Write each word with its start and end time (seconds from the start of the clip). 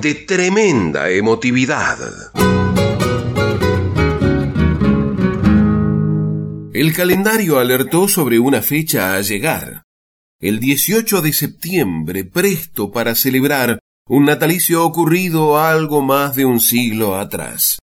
de 0.00 0.14
tremenda 0.14 1.10
emotividad. 1.10 1.98
El 6.72 6.92
calendario 6.92 7.58
alertó 7.58 8.06
sobre 8.06 8.38
una 8.38 8.62
fecha 8.62 9.14
a 9.14 9.20
llegar. 9.20 9.82
El 10.40 10.60
18 10.60 11.20
de 11.20 11.32
septiembre, 11.32 12.24
presto 12.24 12.92
para 12.92 13.16
celebrar 13.16 13.80
un 14.08 14.24
natalicio 14.24 14.84
ocurrido 14.84 15.58
algo 15.58 16.00
más 16.00 16.36
de 16.36 16.44
un 16.44 16.60
siglo 16.60 17.16
atrás. 17.16 17.80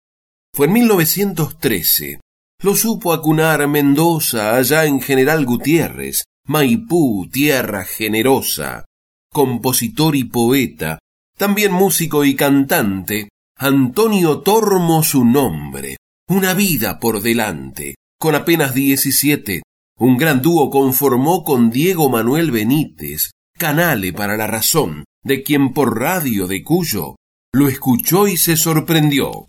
Fue 0.52 0.66
en 0.66 0.72
1913. 0.72 2.20
Lo 2.62 2.74
supo 2.74 3.12
acunar 3.12 3.66
Mendoza 3.68 4.56
allá 4.56 4.84
en 4.84 5.00
General 5.00 5.44
Gutiérrez, 5.46 6.24
Maipú, 6.46 7.28
tierra 7.30 7.84
generosa. 7.84 8.84
Compositor 9.32 10.16
y 10.16 10.24
poeta, 10.24 10.98
también 11.40 11.72
músico 11.72 12.26
y 12.26 12.36
cantante, 12.36 13.30
Antonio 13.56 14.40
Tormo 14.40 15.02
su 15.02 15.24
nombre, 15.24 15.96
una 16.28 16.52
vida 16.52 16.98
por 17.00 17.22
delante. 17.22 17.94
Con 18.20 18.34
apenas 18.34 18.74
diecisiete, 18.74 19.62
un 19.98 20.18
gran 20.18 20.42
dúo 20.42 20.68
conformó 20.68 21.42
con 21.42 21.70
Diego 21.70 22.10
Manuel 22.10 22.50
Benítez, 22.50 23.30
canale 23.56 24.12
para 24.12 24.36
la 24.36 24.46
razón, 24.48 25.04
de 25.24 25.42
quien 25.42 25.72
por 25.72 25.98
radio 25.98 26.46
de 26.46 26.62
Cuyo 26.62 27.16
lo 27.54 27.68
escuchó 27.68 28.28
y 28.28 28.36
se 28.36 28.58
sorprendió. 28.58 29.48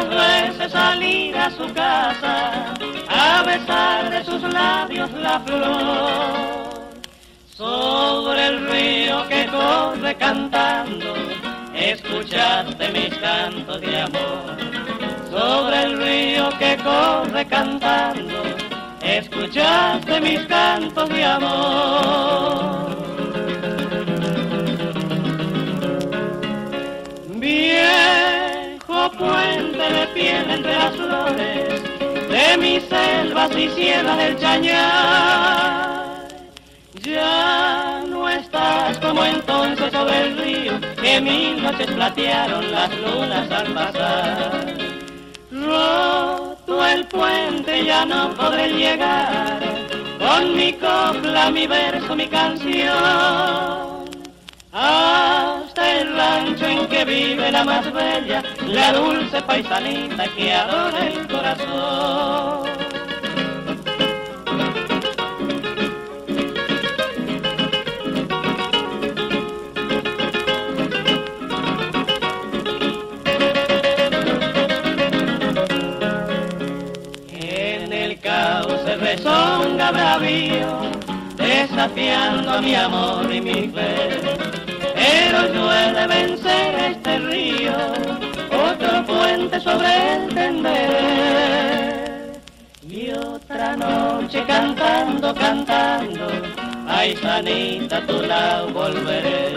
Cuántas 0.00 0.48
veces 0.48 0.72
salir 0.72 1.36
a 1.36 1.50
su 1.50 1.74
casa 1.74 2.72
a 3.08 3.42
besar 3.42 4.10
de 4.10 4.24
sus 4.24 4.42
labios 4.42 5.12
la 5.12 5.40
flor. 5.40 6.90
Sobre 7.54 8.46
el 8.46 8.66
río 8.70 9.28
que 9.28 9.46
corre 9.48 10.14
cantando, 10.16 11.14
escuchaste 11.74 12.88
mis 12.92 13.14
cantos 13.18 13.80
de 13.82 14.00
amor. 14.00 14.56
Sobre 15.30 15.82
el 15.82 15.98
río 16.00 16.48
que 16.58 16.78
corre 16.78 17.46
cantando, 17.46 18.42
escuchaste 19.02 20.20
mis 20.22 20.40
cantos 20.46 21.08
de 21.10 21.24
amor. 21.24 22.99
Puente 29.08 29.78
de 29.78 30.06
piel 30.08 30.50
entre 30.50 30.76
las 30.76 30.94
flores 30.94 31.82
de 32.28 32.56
mis 32.58 32.82
selvas 32.84 33.50
y 33.56 33.70
sierras 33.70 34.18
del 34.18 34.38
Chañar. 34.38 36.28
Ya 37.02 38.04
no 38.06 38.28
estás 38.28 38.98
como 38.98 39.24
entonces 39.24 39.90
sobre 39.90 40.20
el 40.20 40.36
río 40.36 40.72
que 41.00 41.18
mil 41.18 41.62
noches 41.62 41.86
platearon 41.86 42.70
las 42.70 42.90
lunas 42.98 43.50
al 43.50 43.72
pasar. 43.72 44.76
Roto 45.50 46.86
el 46.86 47.06
puente 47.06 47.86
ya 47.86 48.04
no 48.04 48.34
podré 48.34 48.68
llegar 48.68 49.60
con 50.18 50.54
mi 50.54 50.74
copla, 50.74 51.50
mi 51.50 51.66
verso, 51.66 52.14
mi 52.14 52.26
canción 52.28 53.89
hasta 54.72 56.00
el 56.00 56.14
rancho 56.14 56.66
en 56.66 56.86
que 56.86 57.04
vive 57.04 57.50
la 57.50 57.64
más 57.64 57.92
bella, 57.92 58.42
la 58.66 58.92
dulce 58.92 59.42
paisanita 59.42 60.24
que 60.36 60.52
adora 60.52 61.06
el 61.06 61.26
corazón. 61.26 62.68
En 77.32 77.92
el 77.92 78.20
caos 78.20 78.80
se 78.84 78.96
rezonga 78.96 79.90
bravío, 79.90 80.80
desafiando 81.36 82.52
a 82.52 82.60
mi 82.60 82.74
amor 82.74 83.34
y 83.34 83.40
mi 83.40 83.68
fe 83.68 84.49
pero 85.10 85.52
yo 85.52 85.72
he 85.72 85.92
de 85.92 86.06
vencer 86.06 86.74
este 86.92 87.18
río, 87.18 87.76
otro 88.68 89.04
puente 89.06 89.60
sobre 89.60 90.14
el 90.14 90.34
tender. 90.34 92.00
Y 92.88 93.10
otra 93.12 93.76
noche 93.76 94.44
cantando, 94.46 95.34
cantando, 95.34 96.26
ay 96.86 97.16
sanita 97.16 97.98
a 97.98 98.06
tu 98.06 98.22
lado 98.22 98.68
volveré. 98.68 99.52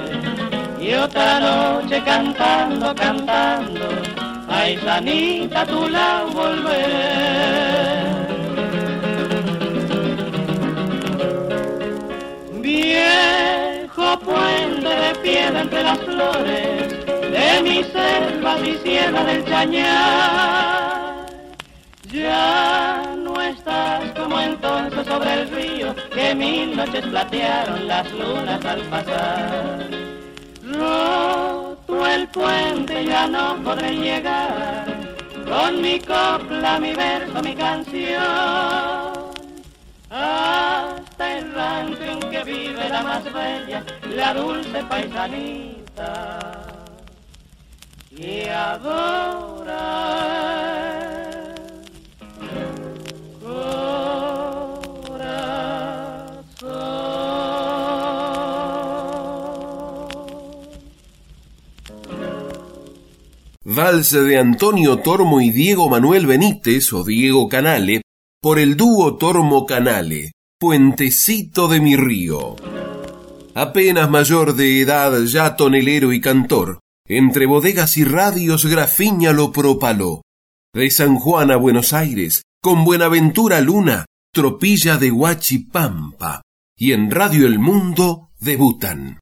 Y 0.80 0.94
otra 0.94 1.40
noche 1.40 2.02
cantando, 2.04 2.96
cantando, 2.96 3.88
ay 4.50 4.78
sanita 4.78 5.62
a 5.62 5.66
tu 5.66 5.88
lado 5.88 6.28
volveré. 6.32 7.54
Bien 12.62 13.64
puente 14.18 14.73
de 15.04 15.16
piedra 15.16 15.62
entre 15.62 15.84
las 15.84 16.00
flores 16.00 17.06
de 17.06 17.62
mis 17.64 17.86
selvas 17.88 18.60
y 18.64 18.76
sierra 18.78 19.24
del 19.24 19.46
Chañar. 19.46 21.26
Ya 22.12 23.16
no 23.18 23.42
estás 23.42 24.04
como 24.18 24.40
entonces 24.40 25.06
sobre 25.08 25.34
el 25.34 25.50
río 25.50 25.96
que 26.14 26.36
mil 26.36 26.76
noches 26.76 27.06
platearon 27.08 27.88
las 27.88 28.12
lunas 28.12 28.64
al 28.66 28.82
pasar. 28.84 29.90
Roto 30.64 32.08
el 32.08 32.28
puente 32.28 33.06
ya 33.06 33.28
no 33.28 33.56
podré 33.64 33.92
llegar 33.96 34.86
con 35.50 35.82
mi 35.82 36.00
copla, 36.00 36.80
mi 36.80 36.94
verso, 36.94 37.42
mi 37.44 37.56
canción 37.56 39.24
rancho 41.54 42.04
en 42.04 42.20
que 42.32 42.44
vive 42.44 42.90
la 42.90 43.04
más 43.04 43.24
bella, 43.24 43.84
la 44.16 44.34
dulce 44.34 44.84
paisanita 44.90 46.50
que 48.16 48.50
adora. 48.50 50.34
Valse 63.76 64.22
de 64.22 64.38
Antonio 64.38 65.00
Tormo 65.00 65.42
y 65.42 65.50
Diego 65.50 65.90
Manuel 65.90 66.28
Benítez 66.28 66.94
o 66.94 67.04
Diego 67.04 67.50
Canale 67.50 68.02
por 68.40 68.60
el 68.60 68.78
dúo 68.78 69.16
Tormo 69.18 69.66
Canale, 69.66 70.34
Puentecito 70.64 71.68
de 71.68 71.82
mi 71.82 71.98
río. 71.98 72.56
Apenas 73.54 74.10
mayor 74.10 74.56
de 74.56 74.80
edad, 74.80 75.22
ya 75.26 75.58
tonelero 75.58 76.14
y 76.14 76.22
cantor, 76.22 76.80
entre 77.06 77.48
bodegas 77.48 77.98
y 77.98 78.06
radios 78.06 78.66
Grafiña 78.66 79.34
lo 79.34 79.52
propaló. 79.52 80.22
De 80.74 80.90
San 80.90 81.18
Juan 81.18 81.52
a 81.52 81.58
Buenos 81.58 81.92
Aires, 81.92 82.44
con 82.62 82.86
Buenaventura 82.86 83.60
Luna, 83.60 84.06
Tropilla 84.34 84.96
de 84.96 85.12
Huachipampa, 85.12 86.44
y 86.78 86.94
en 86.94 87.12
Radio 87.12 87.46
El 87.46 87.60
Mundo 87.60 88.30
debutan. 88.40 89.20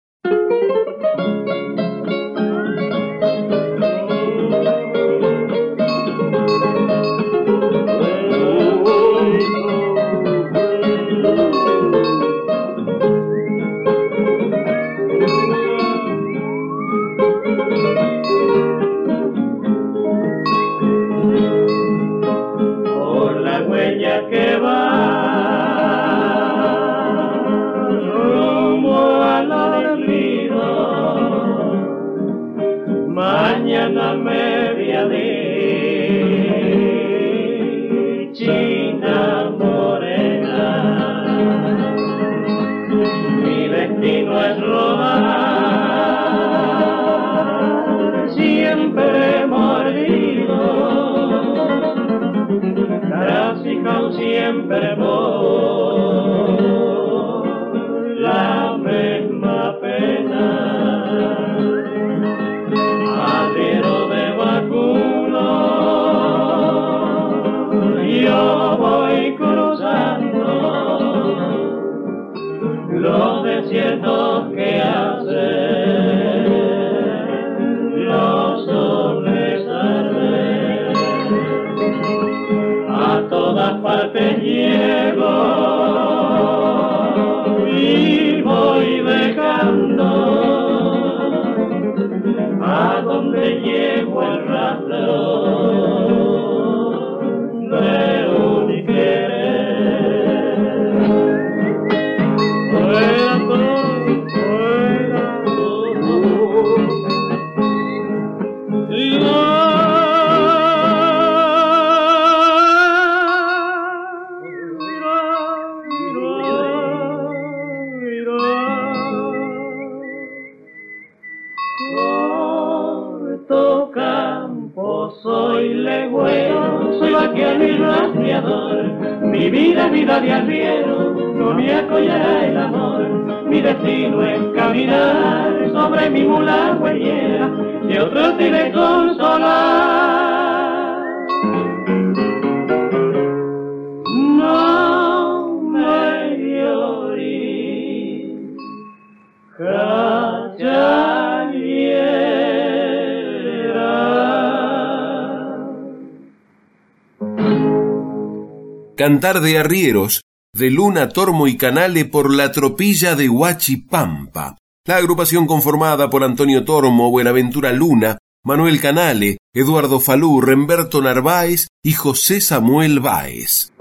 Cantar 159.01 159.41
de 159.41 159.57
arrieros, 159.57 160.21
de 160.53 160.69
Luna, 160.69 161.09
Tormo 161.09 161.47
y 161.47 161.57
Canale 161.57 162.05
por 162.05 162.31
la 162.31 162.51
tropilla 162.51 163.15
de 163.15 163.29
Huachipampa. 163.29 164.59
La 164.85 164.97
agrupación 164.97 165.47
conformada 165.47 166.11
por 166.11 166.23
Antonio 166.23 166.63
Tormo, 166.65 167.09
Buenaventura 167.09 167.73
Luna, 167.73 168.19
Manuel 168.45 168.79
Canale, 168.79 169.39
Eduardo 169.55 169.99
Falú, 169.99 170.39
Remberto 170.39 171.01
Narváez 171.01 171.65
y 171.83 171.93
José 171.93 172.41
Samuel 172.41 172.99
Báez. 172.99 173.73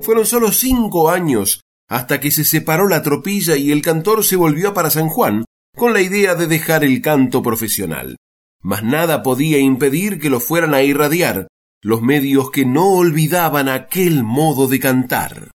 Fueron 0.00 0.24
solo 0.24 0.50
cinco 0.50 1.10
años 1.10 1.60
hasta 1.86 2.20
que 2.20 2.30
se 2.30 2.46
separó 2.46 2.88
la 2.88 3.02
tropilla 3.02 3.54
y 3.58 3.70
el 3.70 3.82
cantor 3.82 4.24
se 4.24 4.36
volvió 4.36 4.72
para 4.72 4.88
San 4.88 5.10
Juan 5.10 5.44
con 5.76 5.92
la 5.92 6.00
idea 6.00 6.34
de 6.34 6.46
dejar 6.46 6.84
el 6.84 7.02
canto 7.02 7.42
profesional. 7.42 8.16
Mas 8.62 8.82
nada 8.82 9.22
podía 9.22 9.58
impedir 9.58 10.18
que 10.20 10.30
lo 10.30 10.40
fueran 10.40 10.72
a 10.72 10.82
irradiar 10.82 11.48
los 11.84 12.00
medios 12.00 12.50
que 12.50 12.64
no 12.64 12.94
olvidaban 12.94 13.68
aquel 13.68 14.24
modo 14.24 14.66
de 14.68 14.80
cantar. 14.80 15.53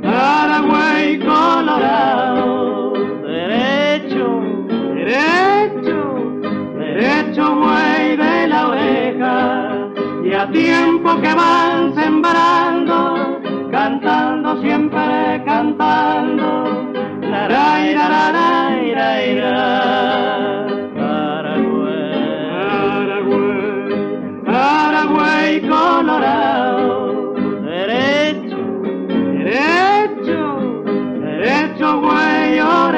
Aragüey, 0.03 1.19
Colorado, 1.19 2.93
derecho, 3.23 4.27
derecho, 4.95 5.99
derecho, 6.79 7.45
güey 7.61 8.17
de 8.17 8.47
la 8.49 8.69
oreja, 8.69 9.37
y 10.25 10.33
a 10.33 10.51
tiempo 10.51 11.21
que 11.21 11.35
van 11.35 11.95
sembrando, 11.95 12.97
cantando 13.71 14.63
siempre 14.63 15.43
cantando, 15.45 16.49
laray, 17.21 17.95
laray, 17.95 18.34
güey, 32.55 32.94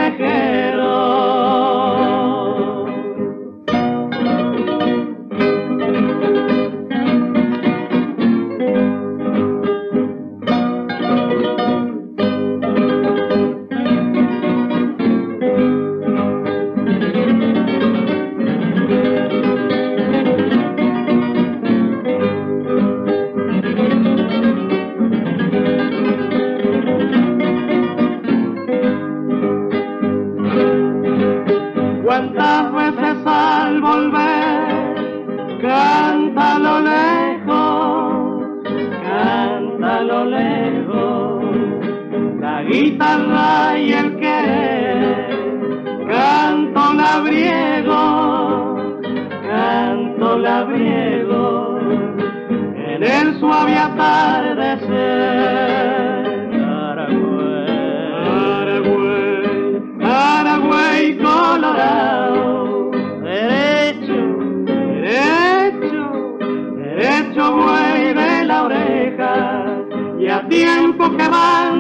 güey 71.17 71.29
de 71.31 71.76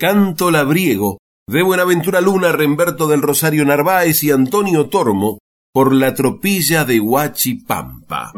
Canto 0.00 0.50
Labriego, 0.50 1.18
de 1.46 1.62
Buenaventura 1.62 2.22
Luna, 2.22 2.52
Remberto 2.52 3.06
del 3.06 3.20
Rosario 3.20 3.66
Narváez 3.66 4.22
y 4.22 4.30
Antonio 4.30 4.88
Tormo, 4.88 5.40
por 5.74 5.94
la 5.94 6.14
tropilla 6.14 6.86
de 6.86 7.00
Huachipampa. 7.00 8.32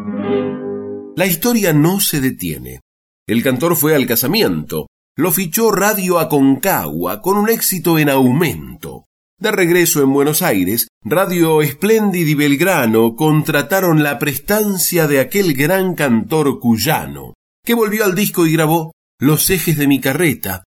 La 1.15 1.25
historia 1.25 1.73
no 1.73 2.01
se 2.01 2.21
detiene. 2.21 2.81
El 3.29 3.45
cantor 3.45 3.77
fue 3.77 3.95
al 3.95 4.07
casamiento, 4.07 4.89
lo 5.17 5.31
fichó 5.31 5.71
Radio 5.71 6.19
Aconcagua 6.19 7.23
con 7.23 7.37
un 7.37 7.49
éxito 7.49 7.97
en 7.97 8.09
aumento. 8.09 9.05
De 9.39 9.53
regreso 9.53 10.03
en 10.03 10.13
Buenos 10.13 10.43
Aires, 10.43 10.89
Radio 11.05 11.63
Espléndid 11.63 12.27
y 12.27 12.35
Belgrano 12.35 13.15
contrataron 13.15 14.03
la 14.03 14.19
prestancia 14.19 15.07
de 15.07 15.21
aquel 15.21 15.55
gran 15.55 15.95
cantor 15.95 16.59
cuyano, 16.59 17.35
que 17.65 17.75
volvió 17.75 18.05
al 18.05 18.17
disco 18.17 18.49
y 18.49 18.53
grabó 18.53 18.91
Los 19.21 19.49
ejes 19.49 19.77
de 19.77 19.87
mi 19.87 20.01
carreta, 20.01 20.65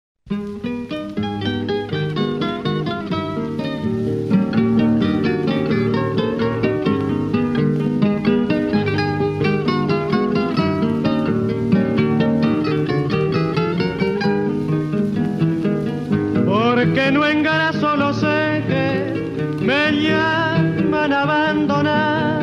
porque 16.84 17.12
no 17.12 17.26
engarazo 17.26 17.96
los 17.96 18.22
ejes, 18.24 19.14
me 19.62 20.02
llaman 20.02 21.14
a 21.14 21.22
abandonar. 21.22 22.42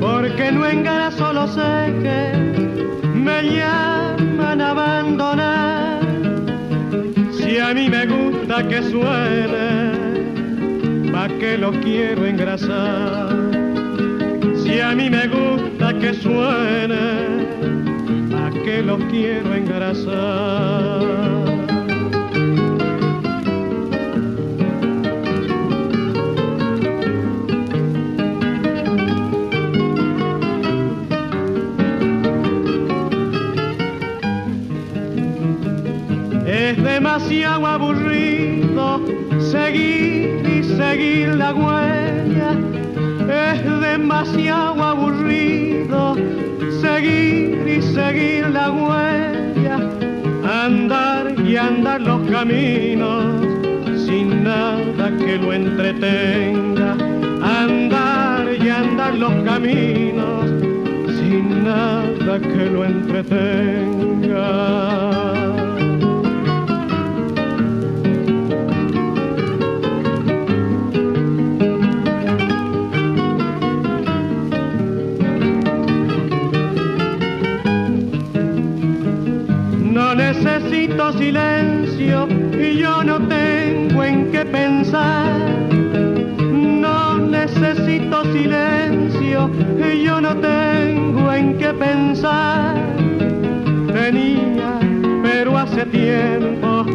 Porque 0.00 0.50
no 0.50 0.66
engarazo 0.66 1.32
los 1.32 1.56
ejes, 1.56 2.36
me 3.14 3.44
llaman 3.44 4.60
a 4.60 4.70
abandonar. 4.70 6.00
Si 7.30 7.58
a 7.58 7.72
mí 7.74 7.88
me 7.88 8.06
gusta 8.06 8.66
que 8.66 8.82
suene, 8.82 9.92
¿pa' 11.12 11.28
qué 11.38 11.58
lo 11.58 11.70
quiero 11.80 12.26
engrasar? 12.26 13.36
Si 14.64 14.80
a 14.80 14.96
mí 14.96 15.10
me 15.10 15.28
gusta 15.28 15.96
que 16.00 16.12
suene, 16.12 17.46
¿pa' 18.32 18.50
qué 18.64 18.82
lo 18.82 18.98
quiero 18.98 19.54
engrasar? 19.54 21.55
Es 36.66 36.82
demasiado 36.82 37.64
aburrido 37.64 39.00
seguir 39.38 40.42
y 40.44 40.64
seguir 40.64 41.28
la 41.36 41.54
huella. 41.54 42.50
Es 43.52 43.62
demasiado 43.80 44.82
aburrido 44.82 46.16
seguir 46.80 47.68
y 47.68 47.80
seguir 47.80 48.48
la 48.48 48.72
huella. 48.72 49.76
Andar 50.64 51.36
y 51.46 51.56
andar 51.56 52.00
los 52.00 52.28
caminos 52.28 53.46
sin 54.04 54.42
nada 54.42 55.16
que 55.18 55.38
lo 55.38 55.52
entretenga. 55.52 56.96
Andar 57.44 58.48
y 58.60 58.68
andar 58.68 59.14
los 59.14 59.34
caminos 59.44 60.50
sin 61.16 61.62
nada 61.62 62.40
que 62.40 62.70
lo 62.72 62.84
entretenga. 62.84 63.66
Silencio 81.26 82.28
y 82.52 82.78
yo 82.78 83.02
no 83.02 83.16
tengo 83.26 84.04
en 84.04 84.30
qué 84.30 84.44
pensar. 84.44 85.40
No 86.84 87.18
necesito 87.18 88.16
silencio 88.32 89.50
y 89.88 90.04
yo 90.04 90.20
no 90.20 90.36
tengo 90.36 91.32
en 91.32 91.58
qué 91.58 91.72
pensar. 91.74 92.76
Tenía, 93.92 94.70
pero 95.24 95.58
hace 95.58 95.84
tiempo, 95.86 96.86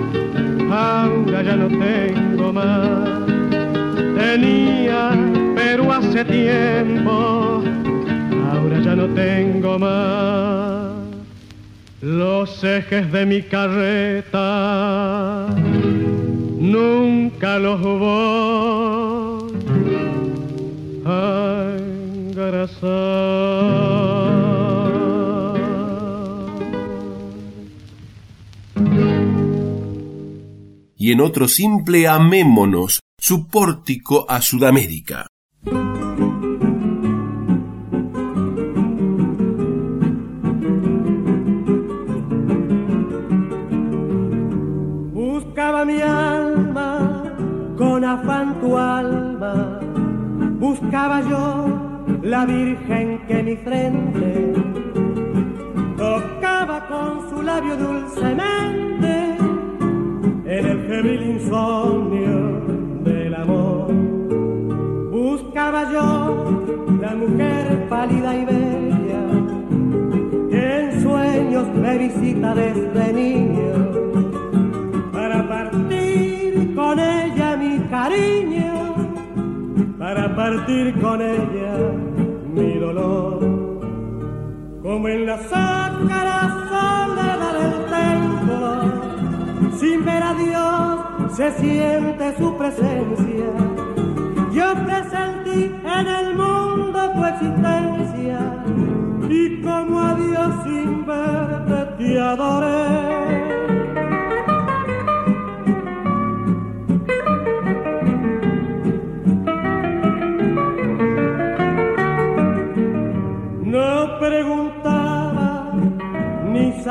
ahora 0.71 1.41
ya 1.43 1.55
no 1.57 1.67
tengo 1.67 2.53
más. 2.53 3.09
Tenía, 4.17 5.11
pero 5.55 5.91
hace 5.91 6.23
tiempo, 6.23 7.63
ahora 8.49 8.79
ya 8.79 8.95
no 8.95 9.07
tengo 9.07 9.77
más. 9.77 10.60
Los 12.01 12.63
ejes 12.63 13.11
de 13.11 13.25
mi 13.25 13.41
carreta 13.43 15.47
nunca 16.59 17.59
los 17.59 17.81
voy 17.81 19.51
a 21.05 21.75
engrasar. 22.35 24.01
y 31.01 31.11
en 31.11 31.19
otro 31.19 31.47
simple 31.47 32.07
amémonos, 32.07 32.99
su 33.19 33.47
pórtico 33.47 34.29
a 34.29 34.39
Sudamérica. 34.39 35.30
Mi 45.85 45.99
alma 45.99 47.23
con 47.75 48.05
afán 48.05 48.61
tu 48.61 48.77
alma, 48.77 49.79
buscaba 50.59 51.21
yo 51.21 52.19
la 52.21 52.45
virgen 52.45 53.19
que 53.27 53.41
mi 53.41 53.55
frente 53.55 54.53
tocaba 55.97 56.87
con 56.87 57.29
su 57.29 57.41
labio 57.41 57.75
dulcemente 57.77 59.37
en 60.45 60.65
el 60.67 60.79
febril 60.87 61.21
insomnio 61.31 62.61
del 63.03 63.33
amor. 63.33 63.91
Buscaba 65.11 65.91
yo 65.91 66.99
la 67.01 67.15
mujer 67.15 67.87
pálida 67.89 68.35
y 68.35 68.45
bella 68.45 69.23
que 70.51 70.79
en 70.79 71.01
sueños 71.01 71.67
me 71.73 71.97
visita 71.97 72.53
desde 72.53 73.13
niño 73.13 73.90
cariño, 77.91 78.95
para 79.99 80.33
partir 80.33 80.99
con 81.01 81.21
ella 81.21 81.73
mi 82.55 82.79
dolor. 82.79 83.39
Como 84.81 85.07
en 85.09 85.25
la 85.25 85.37
sacra 85.37 86.35
soledad 86.71 87.53
del 87.59 87.75
templo, 87.99 88.61
sin 89.77 90.05
ver 90.05 90.23
a 90.23 90.33
Dios 90.33 91.35
se 91.35 91.51
siente 91.59 92.37
su 92.37 92.57
presencia. 92.57 93.49
Yo 94.53 94.67
presentí 94.85 95.71
en 95.99 96.07
el 96.07 96.35
mundo 96.35 96.99
tu 97.13 97.25
existencia 97.25 98.39
y 99.29 99.61
como 99.61 99.99
a 99.99 100.13
Dios 100.15 100.51
sin 100.63 101.05
verte 101.05 101.79
te 101.97 102.19
adoré. 102.19 103.40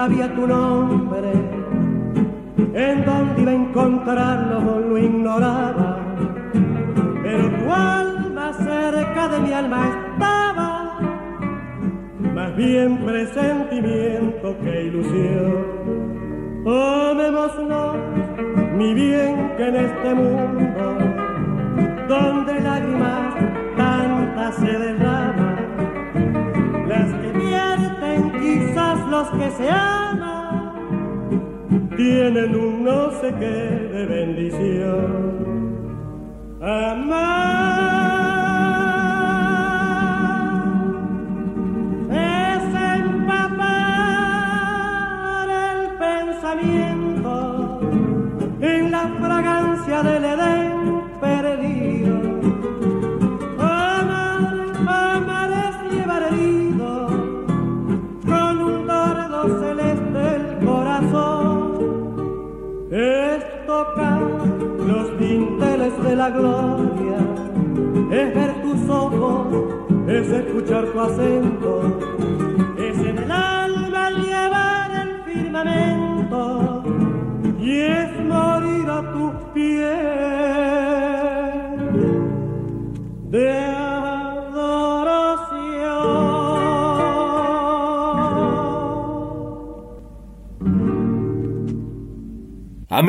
Sabía 0.01 0.35
tu 0.35 0.47
nombre, 0.47 1.31
en 2.73 3.05
dónde 3.05 3.43
iba 3.43 3.51
a 3.51 3.55
encontrarlo 3.55 4.81
lo 4.89 4.97
ignoraba, 4.97 5.99
pero 7.23 7.45
tu 7.59 7.71
alma 7.71 8.51
cerca 8.55 9.29
de 9.29 9.41
mi 9.41 9.53
alma 9.53 9.81
estaba, 9.95 10.99
más 12.35 12.57
bien 12.57 13.05
presentimiento 13.05 14.57
que 14.63 14.85
ilusión. 14.85 15.53
Amémonos, 16.65 17.97
mi 18.79 18.95
bien, 18.95 19.53
que 19.59 19.69
en 19.69 19.77
este 19.77 20.15
mundo, 20.15 20.85
donde 22.09 22.61
lágrimas 22.61 23.35
tantas 23.77 24.55
se 24.55 24.73
derraman, 24.79 25.40
los 29.11 29.29
que 29.31 29.51
se 29.51 29.69
aman, 29.69 30.73
tienen 31.97 32.55
un 32.55 32.85
no 32.85 33.11
sé 33.21 33.35
qué 33.39 33.47
de 33.93 34.07
bendición. 34.07 35.41
Amar 36.63 38.00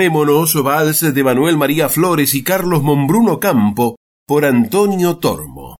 Amémonos, 0.01 0.55
vals 0.63 1.13
de 1.13 1.23
Manuel 1.23 1.57
María 1.57 1.87
Flores 1.87 2.33
y 2.33 2.41
Carlos 2.41 2.81
Monbruno 2.81 3.39
Campo 3.39 3.97
por 4.25 4.45
Antonio 4.45 5.17
Tormo. 5.17 5.75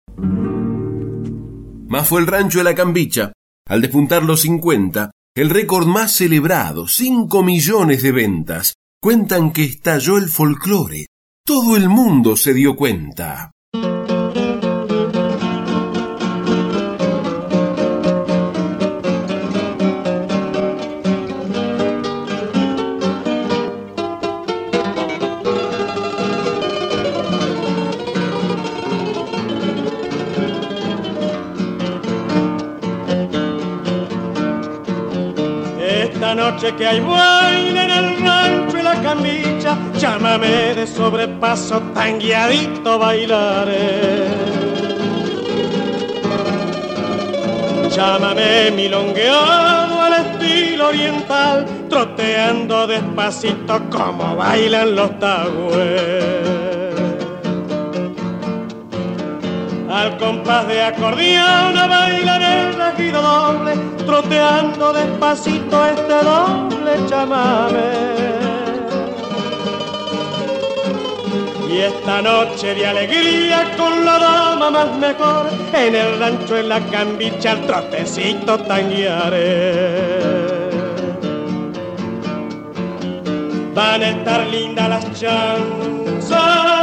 Más 1.87 2.07
fue 2.07 2.21
el 2.21 2.27
rancho 2.27 2.59
de 2.59 2.65
la 2.65 2.75
Cambicha. 2.75 3.33
Al 3.67 3.81
despuntar 3.81 4.21
los 4.21 4.41
50, 4.41 5.09
el 5.35 5.49
récord 5.49 5.87
más 5.87 6.13
celebrado, 6.13 6.87
5 6.87 7.41
millones 7.41 8.03
de 8.03 8.11
ventas. 8.11 8.75
Cuentan 9.01 9.51
que 9.51 9.63
estalló 9.63 10.19
el 10.19 10.29
folclore. 10.29 11.07
Todo 11.43 11.75
el 11.75 11.89
mundo 11.89 12.37
se 12.37 12.53
dio 12.53 12.75
cuenta. 12.75 13.49
Que 36.77 36.87
hay 36.87 36.99
baile 36.99 37.83
en 37.83 37.91
el 37.91 38.25
rancho 38.25 38.79
y 38.79 38.81
la 38.81 38.95
cambicha, 39.01 39.77
llámame 39.99 40.73
de 40.73 40.87
sobrepaso, 40.87 41.79
tan 41.93 42.17
guiadito 42.17 42.97
bailaré. 42.97 44.27
Llámame 47.95 48.71
milongueado 48.71 50.01
al 50.01 50.13
estilo 50.13 50.87
oriental, 50.87 51.65
troteando 51.89 52.87
despacito 52.87 53.79
como 53.89 54.37
bailan 54.37 54.95
los 54.95 55.19
tagües. 55.19 56.60
Al 59.91 60.17
compás 60.17 60.67
de 60.69 60.81
acordeón 60.81 61.77
a 61.77 61.85
bailar 61.85 62.41
el 62.41 62.73
regido 62.75 63.21
doble, 63.21 63.73
troteando 64.05 64.93
despacito 64.93 65.85
este 65.85 66.13
doble 66.13 67.05
chamame. 67.09 68.21
Y 71.69 71.79
esta 71.79 72.21
noche 72.21 72.73
de 72.73 72.87
alegría 72.87 73.75
con 73.75 74.05
la 74.05 74.17
dama 74.17 74.69
más 74.71 74.97
mejor, 74.97 75.49
en 75.73 75.93
el 75.93 76.19
rancho 76.19 76.55
en 76.55 76.69
la 76.69 76.79
cambicha 76.79 77.51
el 77.51 77.65
trotecito 77.65 78.59
tanguearé. 78.59 80.21
Van 83.75 84.01
a 84.01 84.09
estar 84.09 84.47
lindas 84.47 84.87
las 84.87 85.19
chanzas. 85.19 86.80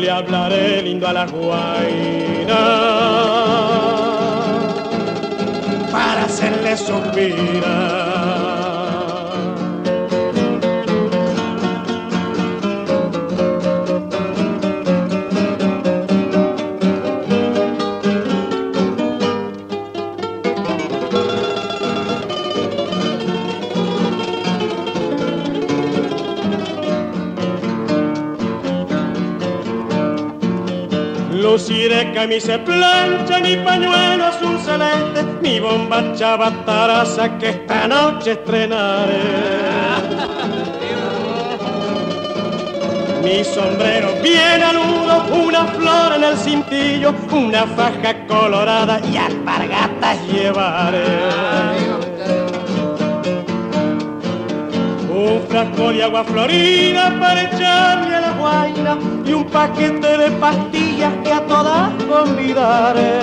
Le 0.00 0.10
hablaré 0.10 0.80
lindo 0.82 1.06
a 1.06 1.12
la 1.12 1.26
guaina 1.26 2.62
para 5.92 6.24
hacerle 6.24 6.76
suspirar. 6.78 8.45
Luciré 31.56 32.12
camisa 32.12 32.58
plancha, 32.62 33.38
mi 33.40 33.56
pañuelo 33.56 34.26
azul 34.26 34.58
celeste, 34.58 35.24
mi 35.40 35.58
bomba 35.58 36.12
chavataraza 36.14 37.38
que 37.38 37.48
esta 37.48 37.88
noche 37.88 38.32
estrenaré. 38.32 39.22
Mi 43.24 43.42
sombrero 43.42 44.08
bien 44.22 44.62
aludo, 44.62 45.14
una 45.46 45.64
flor 45.68 46.16
en 46.16 46.24
el 46.24 46.36
cintillo, 46.36 47.14
una 47.32 47.66
faja 47.68 48.26
colorada 48.28 49.00
y 49.10 49.16
alpargatas 49.16 50.18
llevaré. 50.30 51.06
Un 55.08 55.40
frasco 55.48 55.90
de 55.90 56.02
agua 56.02 56.22
florida 56.22 57.16
para 57.18 57.44
echarle 57.44 58.14
a 58.14 58.20
la 58.20 58.32
guaina 58.32 58.98
y 59.24 59.32
un 59.32 59.44
paquete 59.44 60.18
de 60.18 60.30
pastillas 60.32 60.75
que 60.96 61.32
a 61.32 61.40
todas 61.46 61.92
convidaré. 62.04 63.20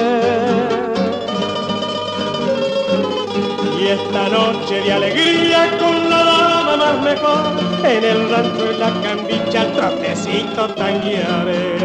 Y 3.80 3.88
esta 3.88 4.30
noche 4.30 4.76
de 4.82 4.94
alegría 4.94 5.78
con 5.80 6.10
la 6.10 6.24
dama 6.24 6.78
más 6.78 7.02
mejor, 7.02 7.42
en 7.84 8.04
el 8.04 8.30
rancho 8.30 8.72
en 8.72 8.80
la 8.80 8.92
cambicha 9.02 9.64
el 9.64 9.72
trotecito 9.74 10.68
tanguearé. 10.76 11.78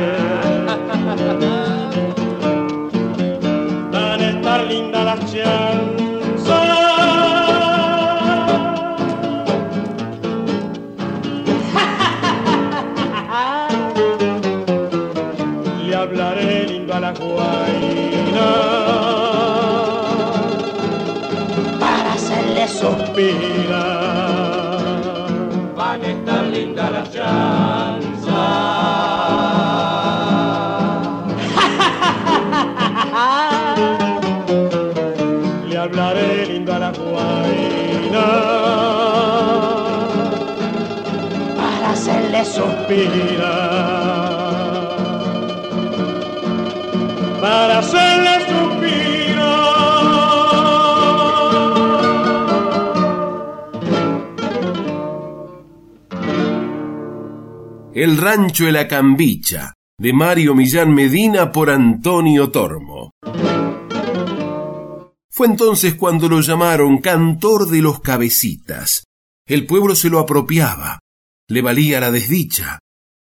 Van 3.93 4.21
a 4.21 4.31
estar 4.31 4.65
lindas 4.67 5.05
las 5.05 5.21
chanzas. 5.33 5.98
Suspirar. 23.19 24.79
Van 25.77 26.03
a 26.03 26.07
estar 26.07 26.45
lindas 26.45 26.93
las 26.93 27.11
chanzas. 27.11 28.29
Le 35.69 35.77
hablaré 35.77 36.47
lindo 36.47 36.75
a 36.75 36.79
la 36.79 36.93
guaina 36.93 38.27
para 41.57 41.91
hacerle 41.91 42.45
suspirar. 42.45 43.79
Para 47.41 47.79
hacerle 47.79 48.38
El 58.09 58.17
rancho 58.17 58.65
de 58.65 58.73
la 58.73 58.89
Cambicha. 58.89 59.75
de 60.01 60.15
Mario 60.15 60.55
Millán 60.55 60.95
Medina 60.95 61.53
por 61.53 61.69
Antonio 61.69 62.51
Tormo. 62.51 63.11
Fue 65.31 65.47
entonces 65.47 65.95
cuando 65.95 66.27
lo 66.27 66.41
llamaron 66.41 67.03
cantor 67.03 67.69
de 67.69 67.83
los 67.83 68.01
cabecitas. 68.01 69.05
El 69.47 69.67
pueblo 69.67 69.95
se 69.95 70.09
lo 70.09 70.21
apropiaba, 70.21 71.01
le 71.51 71.61
valía 71.61 72.01
la 72.01 72.11
desdicha. 72.11 72.79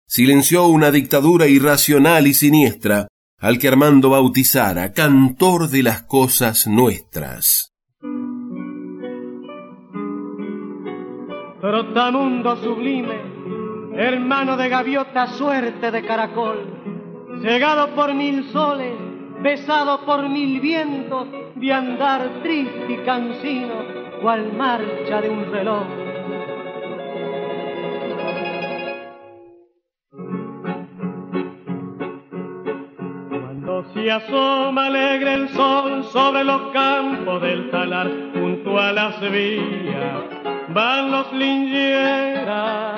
Silenció 0.07 0.67
una 0.67 0.91
dictadura 0.91 1.47
irracional 1.47 2.27
y 2.27 2.35
siniestra 2.35 3.07
al 3.39 3.57
que 3.57 3.69
Armando 3.69 4.11
bautizara 4.11 4.93
cantor 4.93 5.67
de 5.69 5.81
las 5.81 6.03
cosas 6.03 6.67
nuestras. 6.67 7.71
Trotamundo 11.59 12.55
sublime, 12.57 13.34
hermano 13.97 14.57
de 14.57 14.69
gaviota, 14.69 15.27
suerte 15.27 15.91
de 15.91 16.05
caracol, 16.05 17.39
cegado 17.41 17.95
por 17.95 18.13
mil 18.13 18.43
soles, 18.51 18.93
besado 19.41 20.05
por 20.05 20.27
mil 20.27 20.59
vientos, 20.59 21.27
de 21.55 21.73
andar 21.73 22.21
triste 22.43 22.85
y 22.89 22.97
cansino, 23.05 23.75
cual 24.21 24.51
marcha 24.53 25.21
de 25.21 25.29
un 25.29 25.51
reloj. 25.51 25.83
Cuando 33.29 33.85
se 33.93 34.11
asoma 34.11 34.87
alegre 34.87 35.33
el 35.35 35.49
sol 35.49 36.03
sobre 36.11 36.43
los 36.43 36.61
campos 36.73 37.41
del 37.41 37.69
talar, 37.71 38.11
junto 38.33 38.77
a 38.77 38.91
las 38.91 39.21
vías, 39.21 40.23
van 40.69 41.11
los 41.11 41.31
lingeras 41.31 42.94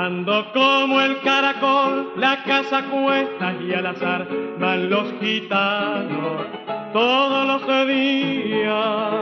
Llevando 0.00 0.50
como 0.54 0.98
el 1.02 1.20
caracol 1.20 2.14
la 2.16 2.42
casa 2.44 2.84
cuesta 2.84 3.52
y 3.60 3.74
al 3.74 3.84
azar 3.84 4.26
van 4.58 4.88
los 4.88 5.12
gitanos 5.20 6.46
todos 6.94 7.46
los 7.46 7.86
días. 7.86 9.12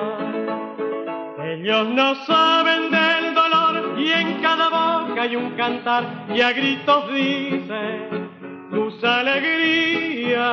Ellos 1.45 1.89
no 1.89 2.15
saben 2.27 2.93
del 2.93 3.35
dolor 3.35 3.99
y 3.99 4.13
en 4.13 4.41
cada 4.41 4.69
boca 4.69 5.23
hay 5.23 5.35
un 5.35 5.51
cantar 5.57 6.27
y 6.33 6.43
a 6.43 6.53
gritos 6.53 7.13
dicen 7.13 8.31
sus 8.71 9.03
alegrías. 9.03 10.47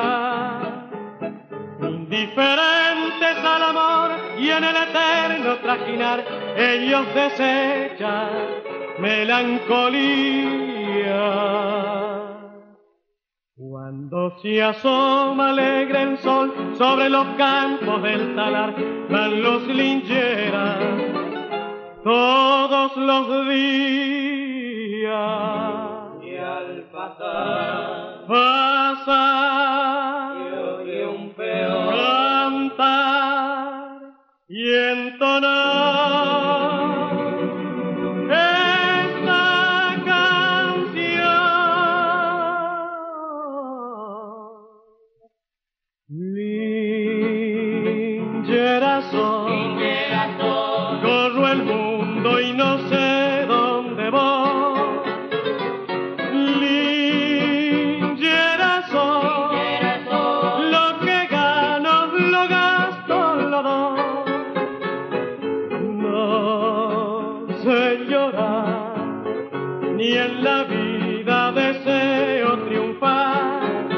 Indiferentes 1.80 3.36
al 3.44 3.62
amor 3.62 4.10
y 4.40 4.50
en 4.50 4.64
el 4.64 4.74
eterno 4.74 5.54
trajinar, 5.62 6.24
ellos 6.56 7.06
desechan 7.14 8.66
melancolía. 8.98 10.76
Cuando 13.54 14.38
se 14.42 14.62
asoma 14.62 15.50
alegre 15.50 16.02
el 16.02 16.18
sol 16.18 16.52
sobre 16.76 17.08
los 17.08 17.26
campos 17.36 18.02
del 18.02 18.34
talar, 18.34 18.74
van 19.08 19.42
los 19.42 19.66
lincheras 19.66 20.78
todos 22.04 22.96
los 22.96 23.48
días. 23.48 25.10
Y 26.22 26.36
al 26.36 26.88
pasar, 26.92 28.26
pasar, 28.26 29.16
un 31.08 31.32
peor 31.34 31.94
cantar 32.36 34.00
y 34.48 34.74
entonar. 34.74 36.15
En 70.26 70.42
la 70.42 70.64
vida 70.64 71.52
deseo 71.52 72.58
triunfar. 72.66 73.88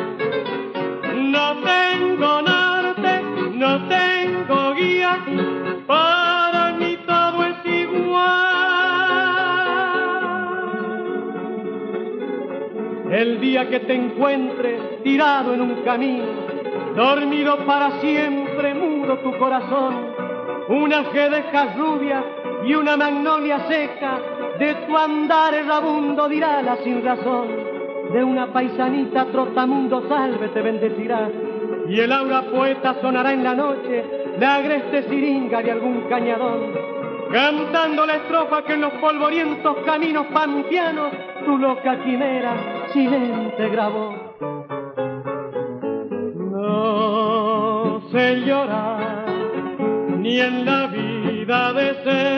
No 1.15 1.47
tengo 1.73 2.43
norte, 2.43 3.13
no 3.55 3.89
tengo 3.89 4.75
guía, 4.75 5.25
para 5.87 6.73
mí 6.79 6.99
todo 7.07 7.45
es 7.45 7.57
igual. 7.65 8.29
El 13.11 13.41
día 13.41 13.69
que 13.71 13.81
te 13.81 13.95
encuentre 13.95 15.01
tirado 15.03 15.55
en 15.55 15.63
un 15.63 15.83
camino, 15.83 16.27
dormido 16.95 17.57
para 17.65 18.01
siempre, 18.01 18.75
mudo 18.75 19.19
tu 19.21 19.37
corazón, 19.39 19.95
una 20.69 21.05
jedeja 21.05 21.75
rubia 21.75 22.23
y 22.67 22.75
una 22.75 22.97
magnolia 22.99 23.67
seca, 23.67 24.21
de 24.59 24.75
tu 24.87 24.97
andar 24.97 25.55
errabundo 25.55 26.29
dirá 26.29 26.63
la 26.63 26.77
sin 26.79 27.05
razón, 27.05 27.49
de 28.13 28.25
una 28.25 28.53
paisanita 28.53 29.27
trotamundo 29.27 30.09
salve 30.09 30.49
te 30.49 30.61
bendecirá, 30.63 31.31
y 31.89 32.01
el 32.01 32.13
aura 32.13 32.43
poeta 32.43 32.97
sonará 33.01 33.33
en 33.33 33.45
la 33.45 33.55
noche, 33.55 34.05
la 34.39 34.57
agreste 34.57 35.05
siringa 35.09 35.63
de 35.63 35.71
algún 35.71 36.03
cañadón, 36.09 36.73
cantando 37.33 38.05
la 38.05 38.17
estrofa 38.17 38.63
que 38.65 38.75
en 38.75 38.81
los 38.81 38.93
polvorientos 38.95 39.77
caminos 39.87 40.27
pampianos 40.33 41.13
tu 41.45 41.57
loca 41.57 42.03
quimera 42.03 42.55
silente 42.93 43.69
grabó. 43.69 44.35
No 46.35 48.01
sé 48.11 48.41
llorar, 48.41 49.27
ni 50.19 50.41
en 50.41 50.65
la 50.65 50.87
vida 50.89 51.73
deseo 51.75 52.38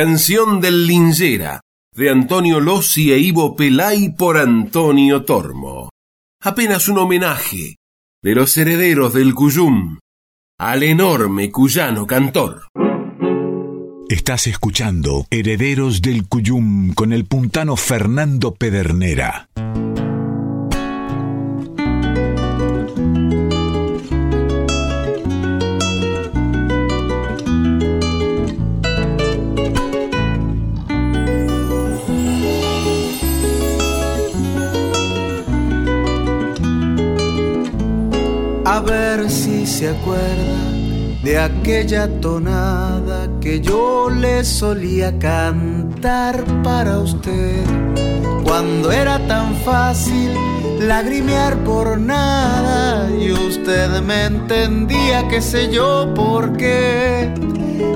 Canción 0.00 0.60
del 0.60 0.86
Lingera, 0.86 1.60
de 1.92 2.08
Antonio 2.08 2.60
Lossi 2.60 3.10
e 3.10 3.18
Ivo 3.18 3.56
Pelay 3.56 4.10
por 4.10 4.38
Antonio 4.38 5.24
Tormo. 5.24 5.90
Apenas 6.40 6.86
un 6.86 6.98
homenaje 6.98 7.78
de 8.22 8.34
los 8.36 8.56
herederos 8.56 9.12
del 9.12 9.34
Cuyum 9.34 9.98
al 10.56 10.84
enorme 10.84 11.50
cuyano 11.50 12.06
cantor. 12.06 12.68
Estás 14.08 14.46
escuchando 14.46 15.26
Herederos 15.32 16.00
del 16.00 16.28
Cuyum 16.28 16.94
con 16.94 17.12
el 17.12 17.24
puntano 17.24 17.74
Fernando 17.74 18.54
Pedernera. 18.54 19.48
Ver 38.88 39.30
si 39.30 39.66
se 39.66 39.88
acuerda 39.88 40.72
de 41.22 41.38
aquella 41.38 42.08
tonada 42.20 43.28
que 43.40 43.60
yo 43.60 44.08
le 44.08 44.44
solía 44.44 45.18
cantar 45.18 46.42
para 46.62 46.98
usted. 46.98 47.64
Cuando 48.44 48.90
era 48.90 49.18
tan 49.26 49.54
fácil 49.56 50.32
lagrimear 50.80 51.56
por 51.64 51.98
nada 51.98 53.10
y 53.10 53.30
usted 53.32 54.00
me 54.00 54.24
entendía, 54.24 55.28
qué 55.28 55.42
sé 55.42 55.70
yo 55.70 56.12
por 56.14 56.56
qué. 56.56 57.30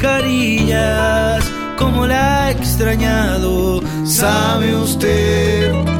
jarillas, 0.00 1.44
como 1.78 2.06
la 2.06 2.50
he 2.50 2.52
extrañado, 2.52 3.82
sabe 4.04 4.74
usted, 4.74 5.93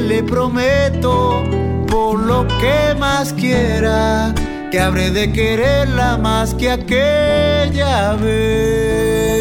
le 0.00 0.22
prometo, 0.22 1.42
por 1.88 2.18
lo 2.18 2.46
que 2.46 2.94
más 2.98 3.32
quiera, 3.32 4.34
que 4.70 4.80
habré 4.80 5.10
de 5.10 5.32
quererla 5.32 6.16
más 6.16 6.54
que 6.54 6.70
aquella 6.70 8.14
vez. 8.14 9.31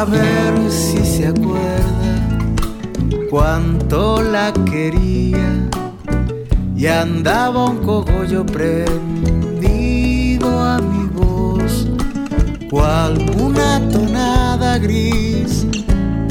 A 0.00 0.04
ver 0.06 0.70
si 0.70 1.04
se 1.04 1.26
acuerda 1.26 2.56
cuánto 3.28 4.22
la 4.22 4.50
quería 4.64 5.68
y 6.74 6.86
andaba 6.86 7.66
un 7.66 7.84
cogollo 7.84 8.46
prendido 8.46 9.38
a 10.58 10.78
mi 10.78 11.06
voz, 11.08 11.86
cual 12.70 13.18
una 13.38 13.78
tonada 13.90 14.78
gris 14.78 15.66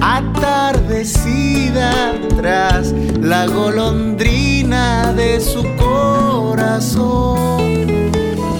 atardecida 0.01 1.91
tras 2.37 2.91
la 3.21 3.45
golondrina 3.45 5.13
de 5.13 5.39
su 5.39 5.63
corazón. 5.77 7.19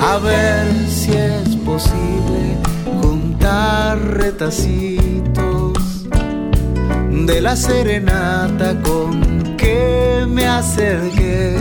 A 0.02 0.19
ver 0.19 0.67
si 0.88 1.13
es 1.13 1.56
posible 1.65 2.69
retacitos 3.96 5.74
de 7.10 7.42
la 7.42 7.56
serenata 7.56 8.80
con 8.82 9.56
que 9.58 10.26
me 10.28 10.48
acerqué, 10.48 11.58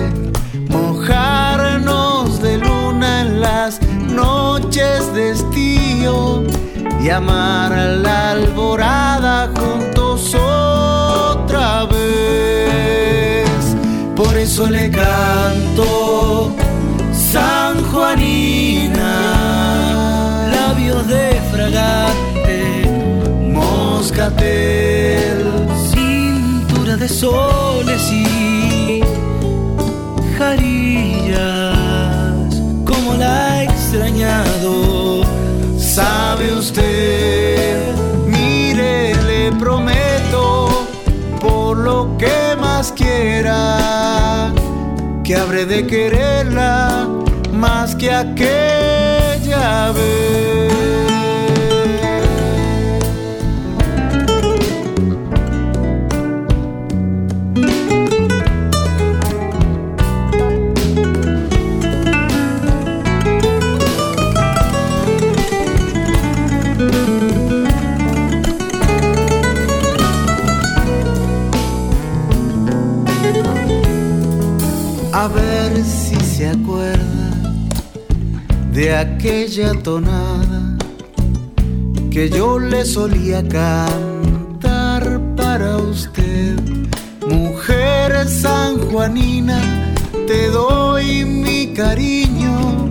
mojarnos 0.69 2.43
de 2.43 2.59
luna 2.59 3.23
en 3.23 3.41
las 3.41 3.81
noches 3.83 5.13
de 5.15 5.31
estío 5.31 6.45
y 7.03 7.11
amar 7.11 7.73
a 7.73 7.87
la 7.87 8.31
alborada 8.33 9.51
juntos 9.59 10.35
otra 10.35 11.85
vez. 11.87 13.49
Por 14.15 14.37
eso 14.37 14.69
le 14.69 14.91
canto 14.91 16.53
San 17.13 17.83
Juanina, 17.85 19.38
de 21.69 21.75
fragante, 21.75 22.89
moscatel, 23.53 25.45
cintura 25.93 26.97
de 26.97 27.09
soles 27.09 28.11
y 28.11 29.03
jarillas, 30.39 31.37
como 32.85 33.15
la 33.15 33.63
he 33.63 33.65
extrañado, 33.65 35.23
sabe 35.79 36.53
usted, 36.55 37.95
mire, 38.27 39.15
le 39.27 39.53
prometo, 39.53 40.87
por 41.41 41.77
lo 41.77 42.17
que 42.17 42.57
más 42.59 42.93
quiera, 42.93 44.53
que 45.23 45.37
habré 45.37 45.67
de 45.67 45.87
quererla 45.87 47.09
más 47.53 47.95
que 47.95 48.11
aquella 48.13 49.93
vez. 49.93 50.78
Aquella 79.01 79.75
tonada 79.75 80.77
que 82.11 82.29
yo 82.29 82.59
le 82.59 82.85
solía 82.85 83.47
cantar 83.47 85.21
para 85.37 85.77
usted. 85.77 86.59
Mujer 87.29 88.29
sanjuanina, 88.29 89.61
te 90.27 90.49
doy 90.49 91.25
mi 91.25 91.73
cariño, 91.75 92.91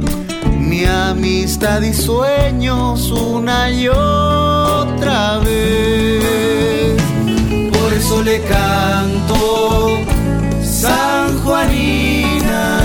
mi 0.58 0.86
amistad 0.86 1.82
y 1.82 1.93
sueños 1.93 3.12
una 3.12 3.70
y 3.70 3.89
otra 3.89 5.39
vez. 5.39 7.02
Por 7.74 7.93
eso 7.93 8.22
le 8.24 8.41
canto 8.43 10.00
San 10.63 11.38
Juanina, 11.39 12.80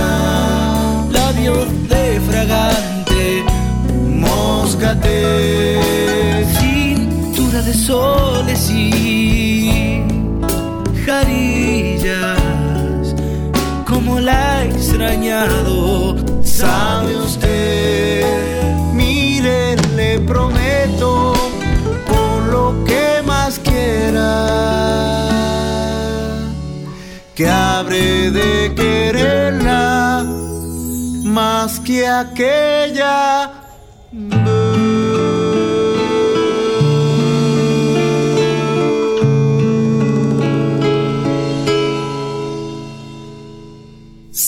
labios 1.09 1.72
cintura 6.59 7.61
de 7.61 7.73
soles 7.73 8.69
y 8.69 10.03
jarillas, 11.05 12.37
como 13.87 14.19
la 14.19 14.63
he 14.63 14.69
extrañado, 14.69 16.17
sabe 16.43 17.15
usted, 17.15 18.25
mire, 18.93 19.77
le 19.95 20.19
prometo, 20.19 21.33
por 22.05 22.43
lo 22.51 22.83
que 22.83 23.21
más 23.25 23.59
quiera 23.59 24.49
que 27.35 27.49
habré 27.49 28.31
de 28.31 28.75
quererla 28.75 30.25
más 31.23 31.79
que 31.79 32.05
aquella 32.07 33.63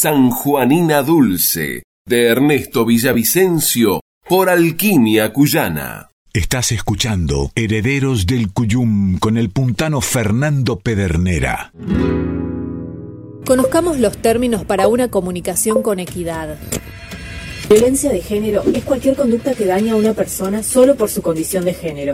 San 0.05 0.29
Juanina 0.29 1.01
Dulce, 1.01 1.81
de 2.07 2.27
Ernesto 2.27 2.85
Villavicencio, 2.85 4.01
por 4.29 4.51
Alquimia 4.51 5.33
Cuyana. 5.33 6.11
Estás 6.31 6.71
escuchando 6.73 7.49
Herederos 7.55 8.27
del 8.27 8.53
Cuyum 8.53 9.17
con 9.17 9.35
el 9.35 9.49
puntano 9.49 10.01
Fernando 10.01 10.77
Pedernera. 10.77 11.71
Conozcamos 13.47 13.97
los 13.99 14.15
términos 14.19 14.63
para 14.63 14.87
una 14.87 15.07
comunicación 15.07 15.81
con 15.81 15.99
equidad. 15.99 16.55
Violencia 17.67 18.11
de 18.11 18.21
género 18.21 18.61
es 18.75 18.83
cualquier 18.83 19.15
conducta 19.15 19.55
que 19.55 19.65
daña 19.65 19.93
a 19.93 19.95
una 19.95 20.13
persona 20.13 20.61
solo 20.61 20.95
por 20.95 21.09
su 21.09 21.23
condición 21.23 21.65
de 21.65 21.73
género. 21.73 22.13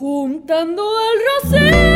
al 0.00 0.76
olvido. 0.78 1.87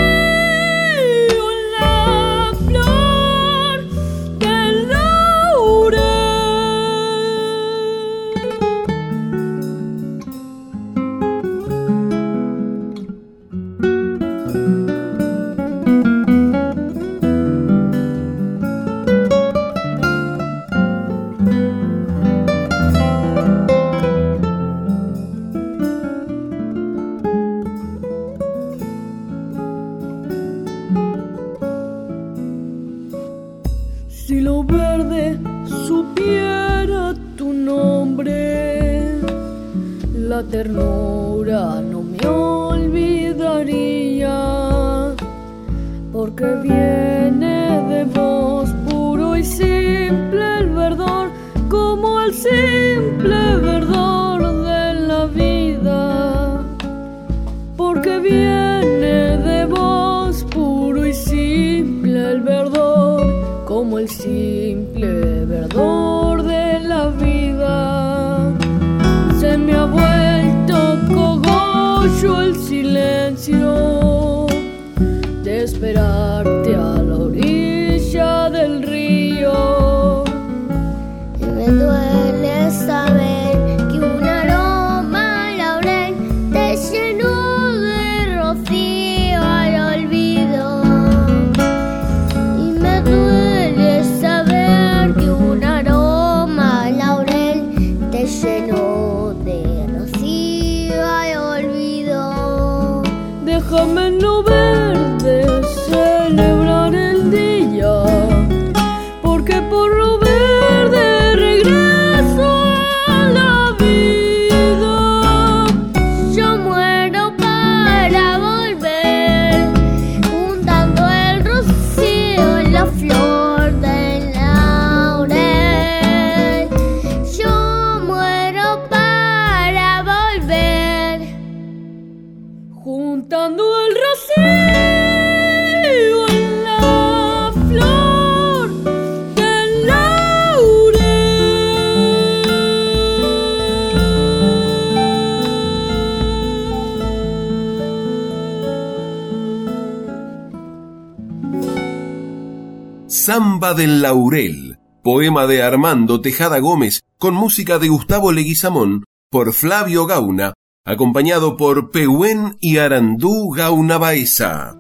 Del 153.74 154.02
Laurel, 154.02 154.78
poema 155.02 155.46
de 155.46 155.62
Armando 155.62 156.20
Tejada 156.20 156.58
Gómez, 156.58 157.00
con 157.18 157.34
música 157.34 157.78
de 157.78 157.88
Gustavo 157.88 158.30
Leguizamón, 158.32 159.04
por 159.30 159.54
Flavio 159.54 160.06
Gauna, 160.06 160.52
acompañado 160.84 161.56
por 161.56 161.90
Pehuen 161.90 162.56
y 162.60 162.78
Arandú 162.78 163.50
Gauna 163.50 163.98
Baeza. 163.98 164.78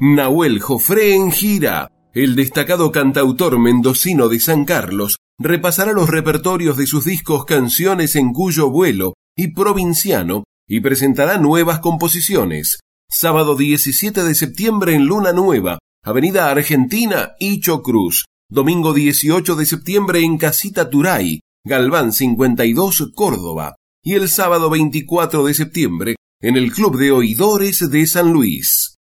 Nahuel 0.00 0.60
Jofré 0.60 1.14
en 1.14 1.32
gira, 1.32 1.90
el 2.14 2.34
destacado 2.34 2.92
cantautor 2.92 3.58
mendocino 3.58 4.28
de 4.28 4.40
San 4.40 4.64
Carlos, 4.64 5.18
repasará 5.38 5.92
los 5.92 6.08
repertorios 6.08 6.76
de 6.76 6.86
sus 6.86 7.04
discos 7.04 7.44
Canciones 7.44 8.16
en 8.16 8.32
cuyo 8.32 8.70
vuelo 8.70 9.14
y 9.36 9.48
Provinciano 9.48 10.44
y 10.66 10.80
presentará 10.80 11.38
nuevas 11.38 11.80
composiciones. 11.80 12.80
Sábado 13.10 13.56
17 13.56 14.22
de 14.22 14.34
septiembre 14.34 14.94
en 14.94 15.06
Luna 15.06 15.32
Nueva, 15.32 15.78
Avenida 16.08 16.50
Argentina, 16.50 17.34
Icho 17.38 17.82
Cruz. 17.82 18.24
Domingo 18.50 18.94
18 18.94 19.56
de 19.56 19.66
septiembre 19.66 20.20
en 20.20 20.38
Casita 20.38 20.88
Turay, 20.88 21.40
Galván 21.66 22.14
52, 22.14 23.10
Córdoba. 23.14 23.74
Y 24.02 24.14
el 24.14 24.30
sábado 24.30 24.70
24 24.70 25.44
de 25.44 25.52
septiembre 25.52 26.16
en 26.40 26.56
el 26.56 26.72
Club 26.72 26.96
de 26.96 27.12
Oidores 27.12 27.90
de 27.90 28.06
San 28.06 28.32
Luis. 28.32 28.94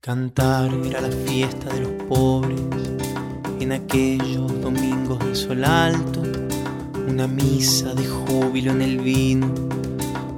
Cantar 0.00 0.72
era 0.82 1.02
la 1.02 1.10
fiesta 1.10 1.74
de 1.74 1.80
los 1.80 1.92
pobres 2.04 2.58
en 3.60 3.72
aquellos 3.72 4.58
domingos 4.62 5.18
de 5.26 5.34
sol 5.34 5.62
alto, 5.62 6.22
una 7.06 7.26
misa 7.26 7.92
de 7.92 8.06
júbilo 8.06 8.72
en 8.72 8.80
el 8.80 8.98
vino 9.00 9.52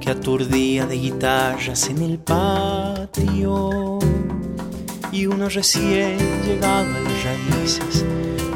que 0.01 0.09
aturdía 0.09 0.85
de 0.85 0.97
guitarras 0.97 1.89
en 1.89 2.01
el 2.01 2.19
patio. 2.19 3.99
Y 5.11 5.25
uno 5.25 5.49
recién 5.49 6.17
llegado 6.45 6.85
a 6.95 6.99
las 6.99 7.23
raíces, 7.23 8.05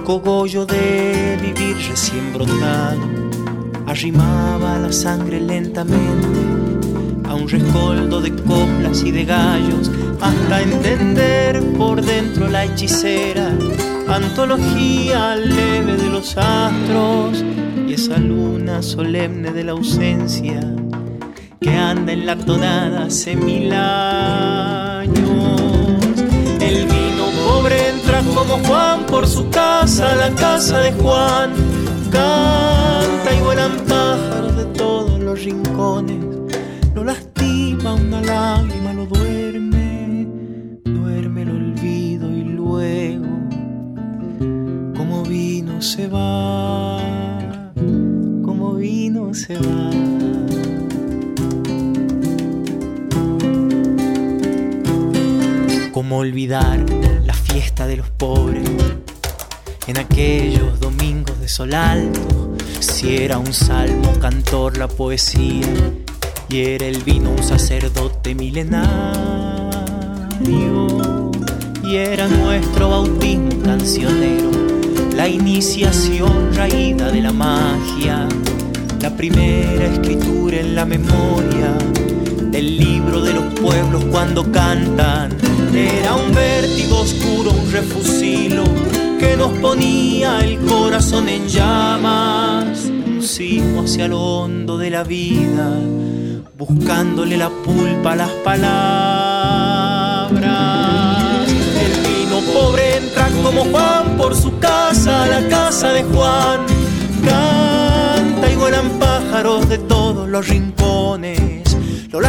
cogollo 0.03 0.65
de 0.65 1.37
vivir 1.41 1.75
recién 1.89 2.31
brotado, 2.33 3.01
arrimaba 3.87 4.77
la 4.77 4.91
sangre 4.91 5.39
lentamente 5.39 6.27
a 7.27 7.35
un 7.35 7.49
rescoldo 7.49 8.21
de 8.21 8.35
coplas 8.35 9.03
y 9.03 9.11
de 9.11 9.25
gallos 9.25 9.89
hasta 10.21 10.61
entender 10.61 11.61
por 11.77 12.01
dentro 12.01 12.47
la 12.47 12.65
hechicera 12.65 13.49
antología 14.07 15.35
leve 15.35 15.97
de 15.97 16.09
los 16.09 16.37
astros 16.37 17.43
y 17.87 17.93
esa 17.93 18.17
luna 18.17 18.81
solemne 18.81 19.51
de 19.51 19.63
la 19.63 19.71
ausencia 19.71 20.59
que 21.59 21.71
anda 21.71 22.13
en 22.13 22.25
la 22.25 22.37
tonada 22.37 23.05
hace 23.05 23.35
pobre 27.63 27.89
entra 27.89 28.21
como 28.35 28.57
Juan 28.67 29.05
por 29.05 29.25
su 29.25 29.49
casa, 29.49 30.15
la 30.15 30.29
casa 30.35 30.79
de 30.79 30.91
Juan, 30.93 31.53
canta 32.11 33.33
y 33.33 33.41
vuelan 33.41 33.77
pájaros 33.87 34.57
de 34.57 34.65
todos 34.77 35.19
los 35.19 35.43
rincones 35.43 36.17
lo 36.93 37.03
lastima 37.05 37.93
una 37.93 38.21
lágrima, 38.21 38.93
lo 38.93 39.05
duerme, 39.05 40.27
duerme 40.83 41.41
el 41.43 41.49
olvido 41.49 42.29
y 42.29 42.43
luego, 42.43 43.27
como 44.97 45.23
vino 45.23 45.81
se 45.81 46.07
va, 46.07 46.99
como 48.43 48.73
vino 48.73 49.33
se 49.33 49.55
va. 49.55 49.89
Como 55.93 56.17
olvidar 56.17 57.02
de 57.63 57.97
los 57.97 58.09
pobres. 58.09 58.69
En 59.87 59.97
aquellos 59.97 60.79
domingos 60.79 61.39
de 61.39 61.47
sol 61.47 61.73
alto, 61.73 62.55
si 62.79 63.17
era 63.17 63.37
un 63.39 63.51
salmo 63.53 64.13
cantor 64.19 64.77
la 64.77 64.87
poesía 64.87 65.65
y 66.49 66.59
era 66.59 66.85
el 66.85 67.01
vino 67.03 67.31
un 67.31 67.41
sacerdote 67.43 68.35
milenario 68.35 69.71
y 71.83 71.95
era 71.95 72.27
nuestro 72.27 72.89
bautismo 72.89 73.63
cancionero, 73.63 74.51
la 75.15 75.27
iniciación 75.27 76.53
raída 76.53 77.11
de 77.11 77.21
la 77.21 77.31
magia, 77.31 78.27
la 79.01 79.15
primera 79.15 79.85
escritura 79.85 80.59
en 80.59 80.75
la 80.75 80.85
memoria 80.85 81.77
del 82.53 82.77
libro 82.77 83.19
de 83.21 83.33
los 83.33 83.53
pueblos 83.55 84.05
cuando 84.05 84.49
cantan. 84.51 85.35
Era 85.73 86.15
un 86.15 86.33
vértigo 86.33 87.01
oscuro, 87.01 87.51
un 87.51 87.71
refusilo 87.71 88.63
que 89.19 89.35
nos 89.35 89.51
ponía 89.57 90.39
el 90.39 90.59
corazón 90.59 91.27
en 91.27 91.49
llamas, 91.49 92.85
un 92.85 93.21
sismo 93.21 93.81
hacia 93.81 94.07
lo 94.07 94.21
hondo 94.21 94.77
de 94.77 94.89
la 94.89 95.03
vida 95.03 95.79
buscándole 96.57 97.35
la 97.37 97.49
pulpa 97.49 98.11
a 98.13 98.15
las 98.15 98.29
palabras. 98.45 98.69
El 101.49 101.91
vino 102.07 102.39
pobre 102.53 102.97
entra 102.97 103.29
como 103.43 103.65
Juan 103.65 104.15
por 104.17 104.35
su 104.35 104.59
casa, 104.59 105.25
la 105.27 105.47
casa 105.49 105.91
de 105.91 106.03
Juan. 106.03 106.61
Canta 107.25 108.51
y 108.51 108.55
vuelan 108.55 108.89
pájaros 108.99 109.67
de 109.67 109.79
todos 109.79 110.29
los 110.29 110.47
rincones. 110.47 111.77
Lo 112.11 112.21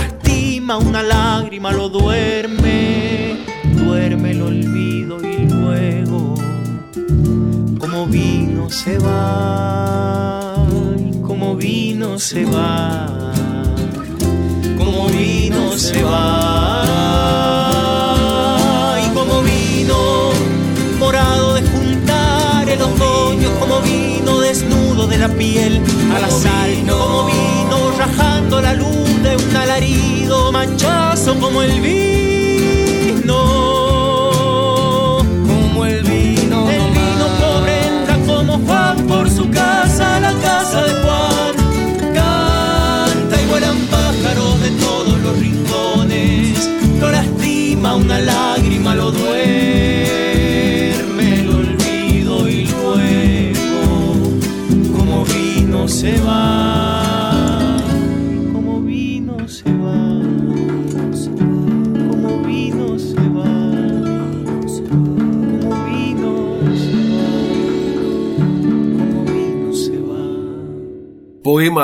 una 0.79 1.03
lágrima, 1.03 1.73
lo 1.73 1.89
duerme, 1.89 3.39
duerme 3.75 4.31
el 4.33 4.43
olvido 4.43 5.19
y 5.23 5.49
luego, 5.49 6.35
como 7.79 8.07
vino 8.07 8.71
se 8.71 8.99
va, 8.99 10.57
y 10.99 11.21
como 11.23 11.57
vino 11.57 12.19
se 12.19 12.45
va 12.45 13.25
como 14.77 15.09
vino 15.09 15.73
se 15.77 16.03
va 16.03 16.87
y 19.05 19.09
como 19.15 19.43
vino 19.43 20.31
morado 20.99 21.55
de 21.55 21.63
juntar 21.63 22.69
el 22.69 22.83
otoño 22.83 23.49
como 23.59 23.81
vino 23.81 24.41
desnudo 24.41 25.07
de 25.07 25.19
la 25.19 25.29
piel 25.29 25.81
al 26.15 26.25
azar 26.25 26.69
como 26.89 27.27
vino 27.27 27.93
rajando 27.99 28.61
la 28.61 28.75
luz 28.75 29.04
un 29.37 29.57
alarido 29.57 30.53
manchazo 30.53 31.35
como 31.39 31.63
el 31.63 31.81
vino 31.81 32.34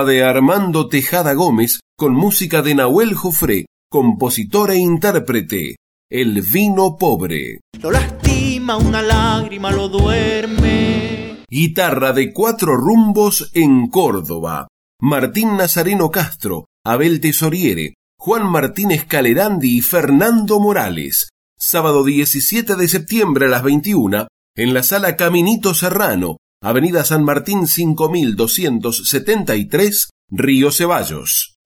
Poema 0.01 0.13
de 0.13 0.25
Armando 0.25 0.89
Tejada 0.89 1.35
Gómez 1.35 1.81
con 1.97 2.15
música 2.15 2.63
de 2.63 2.75
Nahuel 2.75 3.15
Jofré, 3.15 3.67
compositor 3.91 4.71
e 4.71 4.79
intérprete, 4.79 5.77
El 6.11 6.41
vino 6.41 6.97
pobre. 6.97 7.61
Lo 7.83 7.91
lastima 7.91 8.77
una 8.77 9.03
lágrima, 9.03 9.71
lo 9.71 9.89
duerme. 9.89 11.45
Guitarra 11.51 12.13
de 12.13 12.33
cuatro 12.33 12.77
rumbos 12.77 13.51
en 13.53 13.89
Córdoba. 13.89 14.69
Martín 15.03 15.57
Nazareno 15.57 16.11
Castro, 16.11 16.67
Abel 16.85 17.21
Tesoriere, 17.21 17.95
Juan 18.19 18.51
Martínez 18.51 19.05
Calerandi 19.05 19.79
y 19.79 19.81
Fernando 19.83 20.61
Morales. 20.61 21.29
Sábado 21.59 22.05
17 22.05 22.77
de 22.77 22.89
septiembre 22.89 23.47
a 23.47 23.49
las 23.49 23.63
21 23.63 24.29
en 24.57 24.75
la 24.75 24.83
sala 24.83 25.17
Caminito 25.17 25.75
Serrano, 25.75 26.39
Avenida 26.63 27.05
San 27.05 27.25
Martín 27.25 27.67
5273, 27.67 30.11
Río 30.31 30.71
Ceballos. 30.71 31.57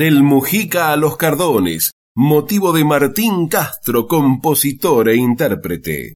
Del 0.00 0.22
Mujica 0.22 0.92
a 0.92 0.96
los 0.96 1.18
Cardones, 1.18 1.92
motivo 2.16 2.72
de 2.72 2.84
Martín 2.84 3.48
Castro, 3.48 4.06
compositor 4.06 5.10
e 5.10 5.16
intérprete. 5.16 6.14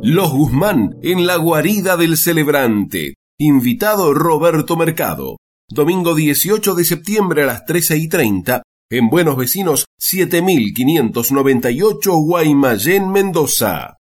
Los 0.00 0.32
Guzmán 0.32 0.96
en 1.02 1.26
la 1.26 1.36
guarida 1.36 1.98
del 1.98 2.16
celebrante. 2.16 3.16
Invitado 3.38 4.14
Roberto 4.14 4.78
Mercado. 4.78 5.36
Domingo 5.68 6.14
18 6.14 6.74
de 6.74 6.84
septiembre 6.86 7.42
a 7.42 7.46
las 7.46 7.66
13 7.66 7.98
y 7.98 8.08
30 8.08 8.62
en 8.90 9.10
Buenos 9.10 9.36
Vecinos 9.36 9.84
7598 9.98 12.14
Guaymallén, 12.14 13.10
Mendoza. 13.10 13.98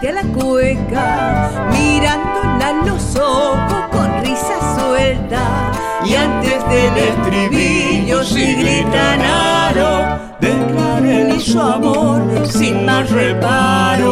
De 0.00 0.12
la 0.12 0.22
cueca, 0.22 1.68
mirándola 1.72 2.68
a 2.68 2.86
los 2.86 3.16
ojos 3.16 3.84
con 3.90 4.22
risa 4.22 4.76
suelta. 4.78 5.72
Y 6.04 6.14
antes 6.14 6.68
del 6.68 6.96
estribillo, 6.96 8.24
si 8.24 8.54
gritan 8.54 9.20
aro, 9.20 10.18
declaren 10.40 11.40
su 11.40 11.60
amor 11.60 12.22
sin 12.46 12.84
más 12.84 13.10
reparos. 13.10 14.08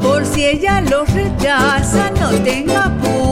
Por 0.00 0.26
si 0.26 0.44
ella 0.44 0.80
los 0.82 1.08
rechaza, 1.12 2.10
no 2.20 2.30
tenga 2.42 2.84
apuro 2.84 3.23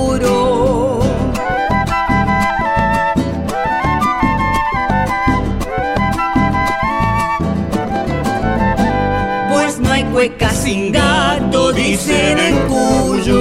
dicen 12.04 12.38
en 12.38 12.56
Cuyo. 12.68 13.38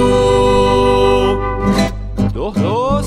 Dos, 2.32 2.54
dos. 2.54 3.06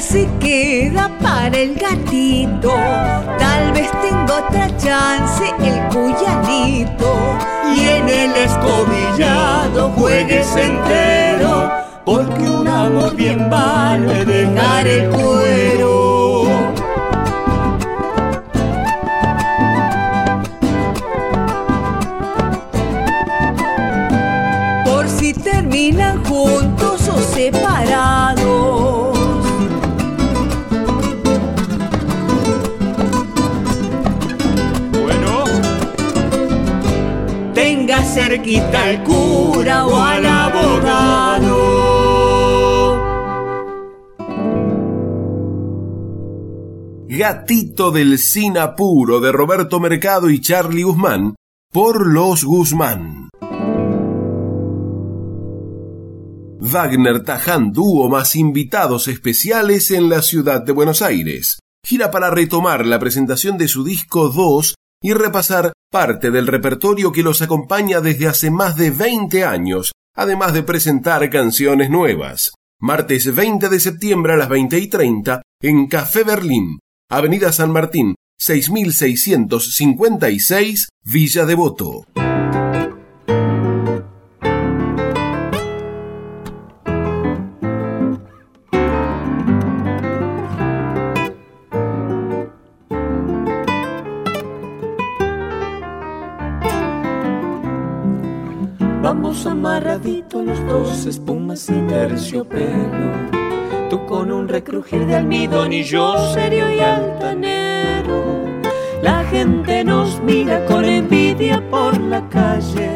se 0.00 0.28
queda 0.40 1.08
para 1.22 1.56
el 1.56 1.74
gatito. 1.76 2.74
Tal 3.38 3.72
vez 3.72 3.90
tenga 4.02 4.38
otra 4.38 4.76
chance 4.76 5.53
cuyanito. 5.88 7.14
Y 7.76 7.88
en 7.88 8.08
el 8.08 8.36
escobillado 8.36 9.90
juegues 9.90 10.54
entero. 10.56 11.70
Porque 12.04 12.42
un 12.42 12.68
amor 12.68 13.14
bien 13.14 13.48
vale 13.50 14.24
dejar 14.24 14.86
el 14.86 15.10
cuero. 15.10 15.53
Cerquita 38.14 38.84
al 38.84 39.02
cura 39.02 39.86
o 39.86 39.96
al 40.00 40.24
abogado. 40.24 41.84
Gatito 47.08 47.90
del 47.90 48.18
Sin 48.18 48.56
Apuro 48.56 49.20
de 49.20 49.32
Roberto 49.32 49.80
Mercado 49.80 50.30
y 50.30 50.40
Charlie 50.40 50.84
Guzmán 50.84 51.34
por 51.72 52.06
Los 52.06 52.44
Guzmán. 52.44 53.30
Wagner 56.60 57.24
Taján 57.24 57.72
dúo 57.72 58.08
más 58.08 58.36
invitados 58.36 59.08
especiales 59.08 59.90
en 59.90 60.08
la 60.08 60.22
ciudad 60.22 60.62
de 60.62 60.72
Buenos 60.72 61.02
Aires. 61.02 61.58
Gira 61.84 62.10
para 62.10 62.30
retomar 62.30 62.86
la 62.86 62.98
presentación 62.98 63.58
de 63.58 63.68
su 63.68 63.84
disco 63.84 64.28
2 64.28 64.74
y 65.04 65.12
repasar 65.12 65.72
parte 65.90 66.30
del 66.30 66.46
repertorio 66.46 67.12
que 67.12 67.22
los 67.22 67.42
acompaña 67.42 68.00
desde 68.00 68.26
hace 68.26 68.50
más 68.50 68.74
de 68.74 68.90
20 68.90 69.44
años, 69.44 69.92
además 70.16 70.54
de 70.54 70.62
presentar 70.62 71.28
canciones 71.28 71.90
nuevas. 71.90 72.54
Martes 72.80 73.34
20 73.34 73.68
de 73.68 73.80
septiembre 73.80 74.32
a 74.32 74.36
las 74.36 74.48
20 74.48 74.78
y 74.78 74.88
30 74.88 75.42
en 75.60 75.88
Café 75.88 76.24
Berlín, 76.24 76.78
Avenida 77.10 77.52
San 77.52 77.70
Martín, 77.70 78.14
6656, 78.38 80.88
Villa 81.04 81.44
Devoto. 81.44 82.06
Amarraditos 100.04 100.46
los 100.46 100.66
dos, 100.66 101.06
espumas 101.06 101.68
y 101.70 101.80
terciopelo. 101.88 103.12
Tú 103.88 104.04
con 104.06 104.30
un 104.30 104.48
recrujir 104.48 105.06
de 105.06 105.16
almidón 105.16 105.72
y 105.72 105.82
yo 105.82 106.16
serio 106.32 106.70
y 106.70 106.80
altanero. 106.80 108.44
La 109.02 109.24
gente 109.24 109.84
nos 109.84 110.20
mira 110.22 110.64
con 110.66 110.84
envidia 110.84 111.62
por 111.70 111.98
la 112.00 112.26
calle. 112.28 112.90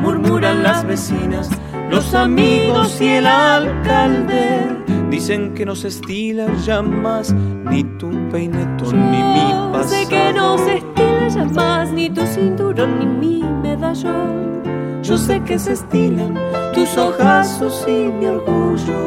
Murmuran 0.00 0.62
las 0.62 0.86
vecinas, 0.86 1.50
los 1.90 2.14
amigos 2.14 3.00
y 3.00 3.08
el 3.08 3.26
alcalde. 3.26 4.66
Dicen 5.10 5.54
que 5.54 5.64
nos 5.64 5.84
estila 5.84 6.46
ya 6.64 6.82
más 6.82 7.32
ni 7.32 7.82
tu 7.98 8.10
peinetón 8.30 9.10
ni 9.10 9.22
mi 9.22 9.52
pasado. 9.72 9.88
sé 9.88 10.08
que 10.08 10.32
no 10.32 10.58
se 10.58 10.76
estila 10.76 11.28
ya 11.28 11.44
más 11.44 11.90
ni 11.92 12.10
tu 12.10 12.26
cinturón 12.26 12.98
ni 12.98 13.06
mi 13.06 13.42
medallón. 13.62 14.77
Yo 15.02 15.16
sé 15.16 15.40
que 15.42 15.58
se 15.58 15.72
estilan 15.72 16.34
tus 16.74 16.96
ojazos 16.96 17.84
y 17.86 18.10
mi 18.12 18.26
orgullo. 18.26 19.06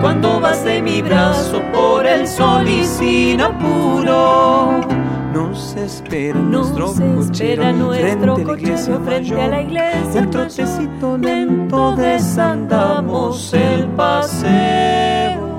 Cuando 0.00 0.40
vas 0.40 0.64
de 0.64 0.82
mi 0.82 1.00
brazo 1.02 1.62
por 1.72 2.06
el 2.06 2.26
sol 2.26 2.68
y 2.68 2.84
sin 2.84 3.40
apuro. 3.40 4.80
No 5.32 5.54
se 5.54 5.84
espera 5.84 6.38
nuestro 6.38 6.92
espera 6.92 7.14
cochero 7.14 7.72
nuestro 7.72 8.36
frente 8.36 8.42
a 8.42 8.46
la 8.46 8.52
iglesia 8.52 8.92
cochero 8.92 9.04
frente 9.04 9.40
a 9.42 9.48
la 9.48 9.62
iglesia 9.62 10.20
El 10.20 10.30
trotecito 10.30 11.18
lento 11.18 11.96
desandamos 11.96 13.54
el 13.54 13.86
paseo. 13.88 15.52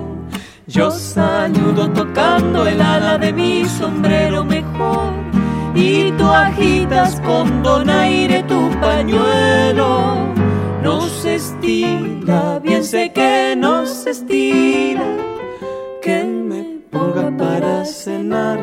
Yo 0.68 0.92
saludo 0.92 1.90
tocando 1.90 2.68
el 2.68 2.82
ala 2.82 3.18
de 3.18 3.34
mi 3.34 3.66
sombrero 3.66 4.44
mejor 4.44 5.33
y 5.76 6.12
tú 6.12 6.26
agitas 6.26 7.20
con 7.22 7.64
donaire 7.64 8.44
tu 8.44 8.70
pañuelo. 8.80 10.34
No 10.82 11.02
se 11.02 11.36
estila, 11.36 12.60
bien 12.62 12.84
sé 12.84 13.12
que 13.14 13.56
no 13.58 13.86
se 13.86 14.12
estila, 14.12 15.06
que 16.02 16.24
me 16.24 16.80
ponga 16.92 17.32
para 17.38 17.86
cenar 17.86 18.60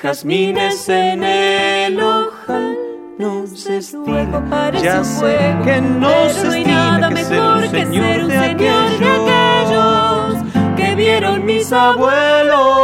jazmines 0.00 0.88
en 0.88 1.24
el 1.24 2.00
ojal. 2.00 2.78
No 3.18 3.46
se 3.46 3.78
estila, 3.78 4.42
parece 4.48 4.84
ya 4.84 5.04
sé 5.04 5.20
juego, 5.20 5.64
que 5.64 5.80
no 5.80 6.28
se 6.30 6.44
no 6.44 6.54
estila 6.54 6.98
nada 6.98 7.08
que 7.08 7.24
ser 7.24 7.40
mejor 7.40 7.56
un 7.56 7.62
que 7.62 7.68
ser 7.68 7.86
señor 7.86 8.22
un 8.22 8.28
de 8.28 8.38
señor 8.38 8.58
de 8.58 9.34
aquellos 9.34 10.76
que 10.76 10.94
vieron 10.94 11.44
mis 11.44 11.72
abuelos. 11.72 12.81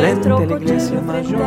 Frente 0.00 0.28
a 0.28 0.46
la 0.46 0.56
iglesia 0.56 1.00
mayor. 1.00 1.40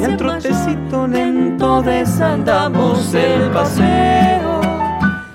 y 0.00 0.04
al 0.04 0.16
trotecito 0.16 1.06
lento 1.06 1.82
desandamos 1.82 3.14
el 3.14 3.50
paseo. 3.50 4.60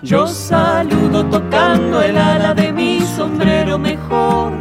Yo 0.01 0.27
saludo 0.27 1.25
tocando 1.25 2.01
el 2.01 2.17
ala 2.17 2.53
de 2.53 2.71
mi 2.71 3.01
sombrero 3.01 3.79
mejor. 3.79 4.51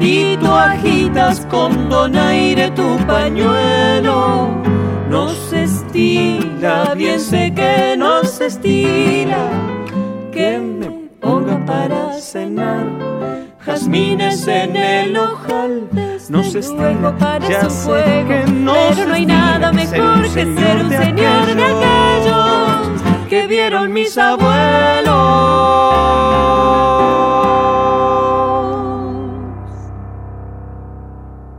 Y 0.00 0.36
tú 0.38 0.50
agitas 0.50 1.46
con 1.46 1.88
donaire 1.88 2.70
tu 2.72 2.96
pañuelo. 3.06 4.48
No 5.08 5.28
se 5.28 5.64
estila, 5.64 6.94
bien 6.94 7.20
sé 7.20 7.52
que 7.54 7.96
no 7.96 8.24
se 8.24 8.46
estila. 8.46 9.48
Que 10.32 10.58
me 10.58 10.88
ponga 11.20 11.64
para 11.64 12.12
cenar 12.14 12.86
jazmines 13.64 14.46
en 14.48 14.76
el 14.76 15.16
ojal. 15.16 16.09
No 16.30 16.44
se 16.44 16.60
estila, 16.60 17.16
ya 17.40 17.64
un 17.64 17.70
sé 17.72 17.86
juego, 17.86 18.28
que 18.28 18.52
no 18.52 18.72
pero 18.72 18.94
se 18.94 19.06
no 19.06 19.14
hay 19.14 19.26
nada 19.26 19.72
mejor 19.72 20.22
que 20.22 20.28
ser 20.28 20.84
un 20.84 20.90
señor 20.90 21.46
de 21.56 21.64
aquellos 21.64 23.28
que 23.28 23.46
vieron 23.48 23.92
mis 23.92 24.16
abuelos. 24.16 25.10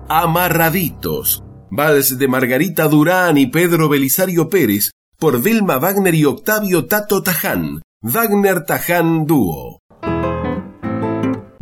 Amarraditos. 0.07 1.43
Vals 1.69 2.17
de 2.17 2.27
Margarita 2.29 2.87
Durán 2.87 3.37
y 3.37 3.47
Pedro 3.47 3.89
Belisario 3.89 4.47
Pérez 4.47 4.91
por 5.19 5.41
Vilma 5.41 5.79
Wagner 5.79 6.15
y 6.15 6.23
Octavio 6.23 6.85
Tato 6.85 7.21
Taján. 7.21 7.81
Wagner 8.01 8.63
Taján 8.63 9.25
Dúo. 9.25 9.80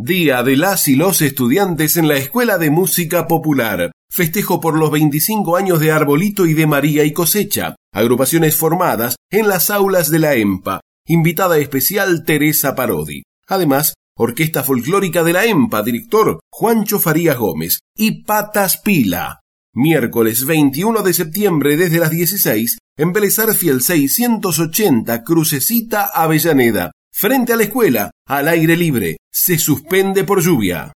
Día 0.02 0.44
de 0.44 0.56
las 0.56 0.88
y 0.88 0.96
los 0.96 1.22
estudiantes 1.22 1.98
en 1.98 2.08
la 2.08 2.16
Escuela 2.16 2.58
de 2.58 2.70
Música 2.70 3.28
Popular. 3.28 3.92
Festejo 4.10 4.62
por 4.62 4.78
los 4.78 4.92
25 4.92 5.58
años 5.58 5.82
de 5.82 5.92
Arbolito 5.92 6.46
y 6.46 6.54
de 6.54 6.66
María 6.68 7.04
y 7.04 7.12
Cosecha. 7.12 7.76
Agrupaciones 7.94 8.56
formadas 8.56 9.18
en 9.30 9.50
las 9.50 9.70
aulas 9.70 10.10
de 10.10 10.20
la 10.20 10.36
EMPA. 10.36 10.80
Invitada 11.06 11.58
especial 11.58 12.24
Teresa 12.24 12.76
Parodi. 12.76 13.24
Además, 13.46 13.94
Orquesta 14.18 14.64
Folclórica 14.64 15.22
de 15.26 15.34
la 15.34 15.44
EMPA, 15.44 15.84
director 15.84 16.40
Juancho 16.50 17.02
Farías 17.02 17.38
Gómez. 17.38 17.80
Y 17.94 18.24
Patas 18.24 18.78
Pila. 18.78 19.42
Miércoles 19.74 20.46
21 20.46 21.04
de 21.04 21.14
septiembre 21.14 21.76
desde 21.76 22.00
las 22.00 22.12
16 22.12 22.78
en 22.98 23.14
Fiel 23.54 23.82
680 23.82 25.24
Crucecita 25.26 26.06
Avellaneda. 26.06 26.92
Frente 27.12 27.52
a 27.52 27.58
la 27.58 27.64
escuela, 27.64 28.12
al 28.26 28.48
aire 28.48 28.78
libre 28.78 29.18
se 29.42 29.58
suspende 29.58 30.26
por 30.26 30.42
lluvia. 30.42 30.92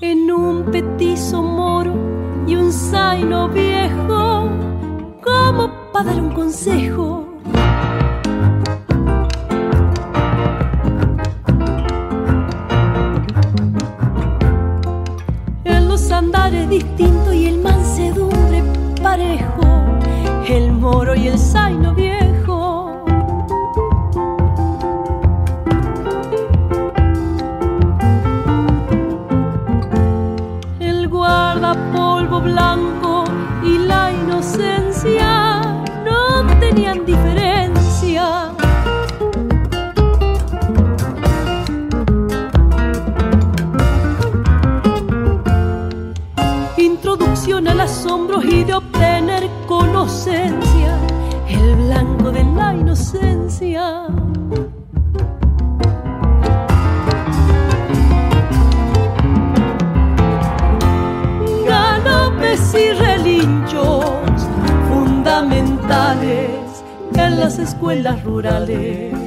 En 0.00 0.32
un 0.32 0.64
petizo 0.72 1.42
moro 1.44 1.94
y 2.48 2.56
un 2.56 2.72
zaino 2.72 3.48
viejo, 3.50 4.50
como 5.22 5.92
para 5.92 6.06
dar 6.06 6.20
un 6.20 6.32
consejo 6.32 7.29
andares 16.70 16.84
distintos 16.84 17.34
y 17.34 17.46
el 17.46 17.58
mansedumbre 17.58 18.62
parejo, 19.02 19.84
el 20.48 20.72
moro 20.72 21.14
y 21.14 21.28
el 21.28 21.38
zaino 21.38 21.94
viejo. 21.94 23.04
El 30.78 31.08
guardapolvo 31.08 32.40
blanco 32.40 32.89
Al 47.80 47.86
asombro 47.86 48.42
y 48.42 48.62
de 48.62 48.74
obtener 48.74 49.48
conocencia, 49.66 50.98
el 51.48 51.76
blanco 51.76 52.30
de 52.30 52.44
la 52.44 52.74
inocencia. 52.74 54.06
Galopes 61.66 62.74
y 62.74 62.92
relinchos 62.92 64.04
fundamentales 64.90 66.84
en 67.14 67.40
las 67.40 67.58
escuelas 67.58 68.22
rurales. 68.24 69.19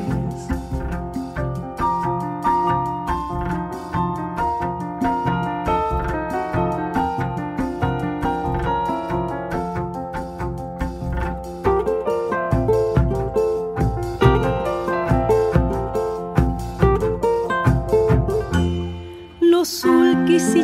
Sulquis 20.23 20.55
y 20.55 20.63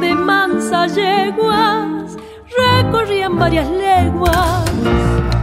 de 0.00 0.14
mansa 0.14 0.86
yeguas 0.86 2.16
recorrían 2.56 3.38
varias 3.38 3.68
leguas. 3.68 5.33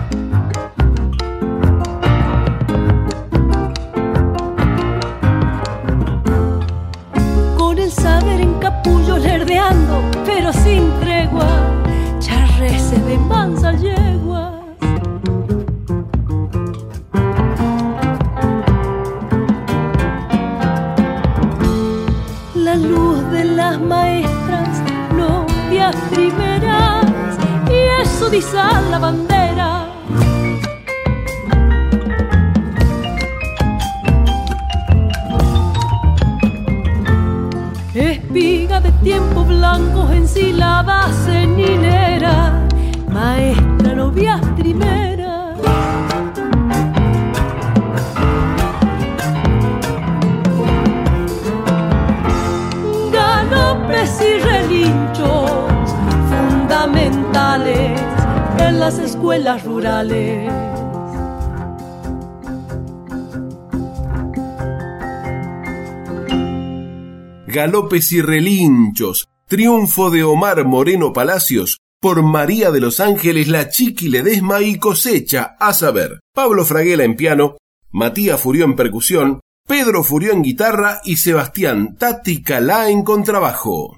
Y 67.94 68.22
relinchos, 68.22 69.28
triunfo 69.50 70.10
de 70.12 70.24
Omar 70.24 70.64
Moreno 70.64 71.12
Palacios 71.12 71.80
por 72.00 72.24
María 72.24 72.72
de 72.72 72.80
los 72.80 73.02
Ángeles, 73.02 73.50
la 73.50 73.70
Chiqui 73.70 74.08
Ledesma 74.08 74.62
y 74.62 74.78
cosecha, 74.78 75.58
a 75.60 75.74
saber, 75.74 76.22
Pablo 76.34 76.64
Fraguela 76.64 77.04
en 77.04 77.18
piano, 77.18 77.58
Matías 77.92 78.40
Furió 78.40 78.64
en 78.64 78.78
percusión, 78.78 79.42
Pedro 79.68 80.06
Furió 80.06 80.32
en 80.32 80.42
guitarra 80.42 81.02
y 81.04 81.18
Sebastián 81.18 81.98
Tati 81.98 82.42
Calá 82.42 82.90
en 82.90 83.04
contrabajo. 83.04 83.98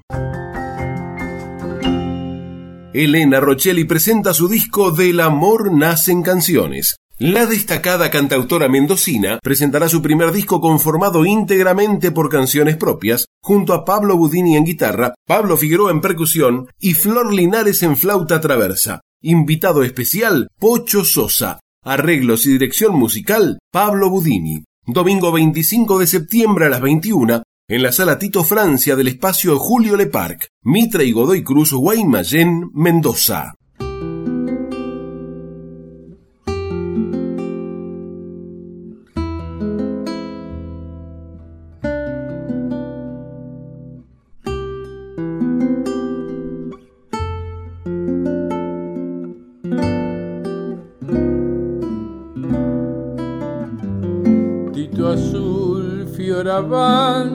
Elena 2.92 3.38
Rochelli 3.38 3.84
presenta 3.84 4.34
su 4.34 4.48
disco 4.48 4.90
Del 4.90 5.20
amor 5.20 5.72
nacen 5.72 6.22
canciones. 6.22 6.96
La 7.18 7.46
destacada 7.46 8.10
cantautora 8.10 8.68
mendocina 8.68 9.38
presentará 9.40 9.88
su 9.88 10.02
primer 10.02 10.32
disco 10.32 10.60
conformado 10.60 11.24
íntegramente 11.24 12.10
por 12.10 12.28
canciones 12.28 12.76
propias, 12.76 13.26
junto 13.40 13.72
a 13.72 13.84
Pablo 13.84 14.16
Budini 14.16 14.56
en 14.56 14.64
guitarra, 14.64 15.14
Pablo 15.24 15.56
Figueroa 15.56 15.92
en 15.92 16.00
percusión 16.00 16.66
y 16.80 16.94
Flor 16.94 17.32
Linares 17.32 17.84
en 17.84 17.96
flauta 17.96 18.40
traversa. 18.40 19.00
Invitado 19.22 19.84
especial, 19.84 20.48
Pocho 20.58 21.04
Sosa. 21.04 21.60
Arreglos 21.84 22.46
y 22.46 22.52
dirección 22.52 22.96
musical, 22.96 23.60
Pablo 23.70 24.10
Budini. 24.10 24.64
Domingo 24.84 25.30
25 25.30 26.00
de 26.00 26.08
septiembre 26.08 26.66
a 26.66 26.68
las 26.68 26.80
21, 26.80 27.44
en 27.68 27.82
la 27.82 27.92
sala 27.92 28.18
Tito 28.18 28.42
Francia 28.42 28.96
del 28.96 29.06
espacio 29.06 29.56
Julio 29.60 29.96
Le 29.96 30.06
Parc, 30.06 30.48
Mitre 30.64 31.04
y 31.04 31.12
Godoy 31.12 31.44
Cruz, 31.44 31.72
Guaymallén, 31.72 32.70
Mendoza. 32.74 33.54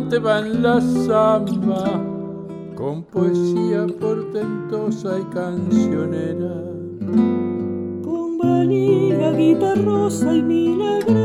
Fioravante 0.09 0.19
va 0.19 0.39
en 0.39 0.63
la 0.63 0.81
samba, 0.81 2.01
con 2.75 3.03
poesía 3.03 3.85
portentosa 3.99 5.19
y 5.19 5.23
cancionera. 5.33 6.63
Con 8.03 8.37
valía, 8.37 9.31
guitarrosa 9.31 10.33
y 10.33 10.41
milagrera 10.41 11.19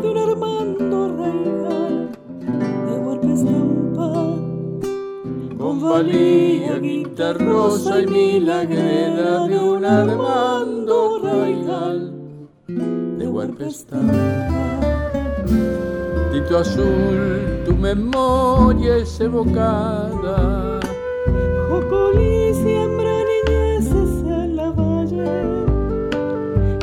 de 0.00 0.08
un 0.08 0.18
Armando 0.18 1.16
Raigal 1.16 2.10
de 2.86 2.98
golpe 3.04 3.32
estampa. 3.32 4.12
Con 5.58 5.80
valía, 5.80 6.78
guitarrosa 6.78 8.00
y 8.00 8.06
milagrera 8.06 9.46
de 9.46 9.58
un 9.58 9.84
Armando 9.84 11.20
Raigal 11.22 12.12
de 13.18 13.28
Huerpe 13.28 13.66
Tito 16.32 16.58
azul, 16.58 17.62
tu 17.64 17.74
memoria 17.74 18.98
es 18.98 19.20
evocada. 19.20 20.78
Jocolí 21.68 22.54
siembra 22.54 23.12
niñeces 23.30 24.22
en 24.24 24.56
la 24.56 24.70
valle, 24.70 25.26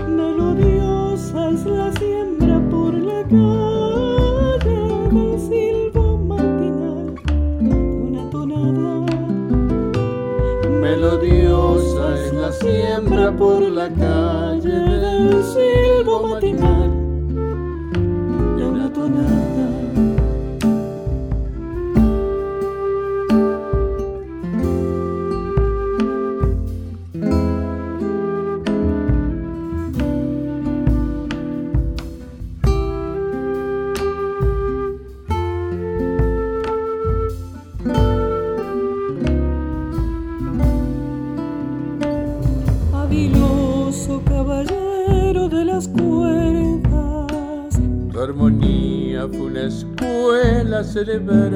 melodiosa 0.10 1.50
es 1.52 1.66
la 1.66 1.94
siembra 1.94 2.60
por 2.70 2.94
la 2.94 3.24
calle 3.24 4.80
del 5.06 5.40
silbo 5.40 6.18
matinal 6.18 7.16
de 7.62 7.74
una 7.74 8.30
tonada. 8.30 9.06
Melodiosa 10.70 12.16
es 12.16 12.34
la 12.34 12.52
siembra 12.52 13.32
por 13.32 13.62
la 13.62 13.90
calle 13.90 14.70
del 14.70 15.44
silbo 15.44 16.28
matinal 16.28 16.87
escuela 51.02 51.06
celebrada. 51.06 51.47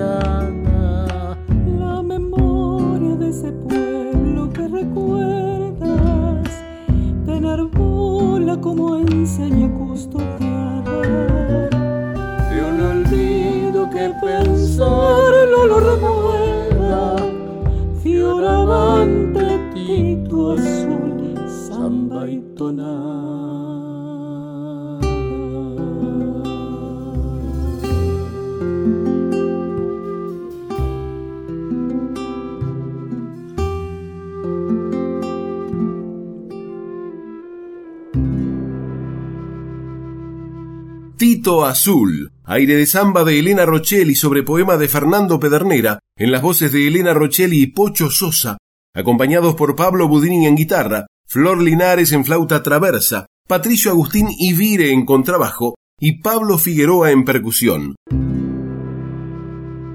Azul, 41.72 42.34
aire 42.44 42.76
de 42.76 42.86
samba 42.86 43.24
de 43.24 43.40
Elena 43.40 43.66
Rochelli 43.66 44.14
sobre 44.14 44.44
poema 44.44 44.76
de 44.76 44.90
Fernando 44.90 45.40
Pedernera, 45.40 46.00
en 46.18 46.32
las 46.32 46.42
voces 46.42 46.74
de 46.74 46.86
Elena 46.86 47.14
Rochelli 47.14 47.62
y 47.62 47.68
Pocho 47.68 48.10
Sosa, 48.10 48.58
acompañados 48.94 49.56
por 49.56 49.76
Pablo 49.76 50.10
Budini 50.10 50.48
en 50.48 50.58
guitarra, 50.58 51.08
Flor 51.26 51.62
Linares 51.62 52.12
en 52.12 52.26
flauta 52.26 52.62
traversa, 52.62 53.28
Patricio 53.48 53.92
Agustín 53.92 54.28
Ivire 54.38 54.92
en 54.92 55.06
contrabajo 55.06 55.76
y 55.98 56.22
Pablo 56.22 56.58
Figueroa 56.58 57.12
en 57.12 57.24
percusión. 57.24 57.96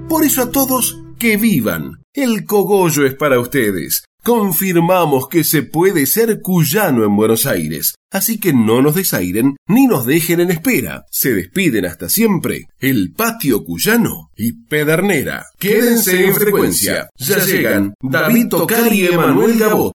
Por 0.09 0.23
eso 0.23 0.41
a 0.41 0.51
todos, 0.51 0.99
que 1.19 1.37
vivan. 1.37 2.01
El 2.11 2.45
cogollo 2.45 3.05
es 3.05 3.13
para 3.13 3.39
ustedes. 3.39 4.05
Confirmamos 4.27 5.29
que 5.29 5.45
se 5.45 5.63
puede 5.63 6.05
ser 6.05 6.41
cuyano 6.41 7.05
en 7.05 7.15
Buenos 7.15 7.45
Aires, 7.45 7.95
así 8.11 8.41
que 8.41 8.51
no 8.51 8.81
nos 8.81 8.93
desairen 8.93 9.55
ni 9.69 9.87
nos 9.87 10.05
dejen 10.05 10.41
en 10.41 10.51
espera. 10.51 11.05
Se 11.09 11.33
despiden 11.33 11.85
hasta 11.85 12.09
siempre 12.09 12.67
el 12.81 13.13
patio 13.13 13.63
cuyano 13.63 14.29
y 14.35 14.51
Pedernera. 14.51 15.45
Quédense 15.57 16.25
en 16.25 16.35
frecuencia. 16.35 17.07
Ya 17.15 17.37
llegan 17.45 17.93
David 18.01 18.49
Tocar 18.49 18.93
y 18.93 19.05
Emanuel 19.05 19.57
Gabot. 19.57 19.85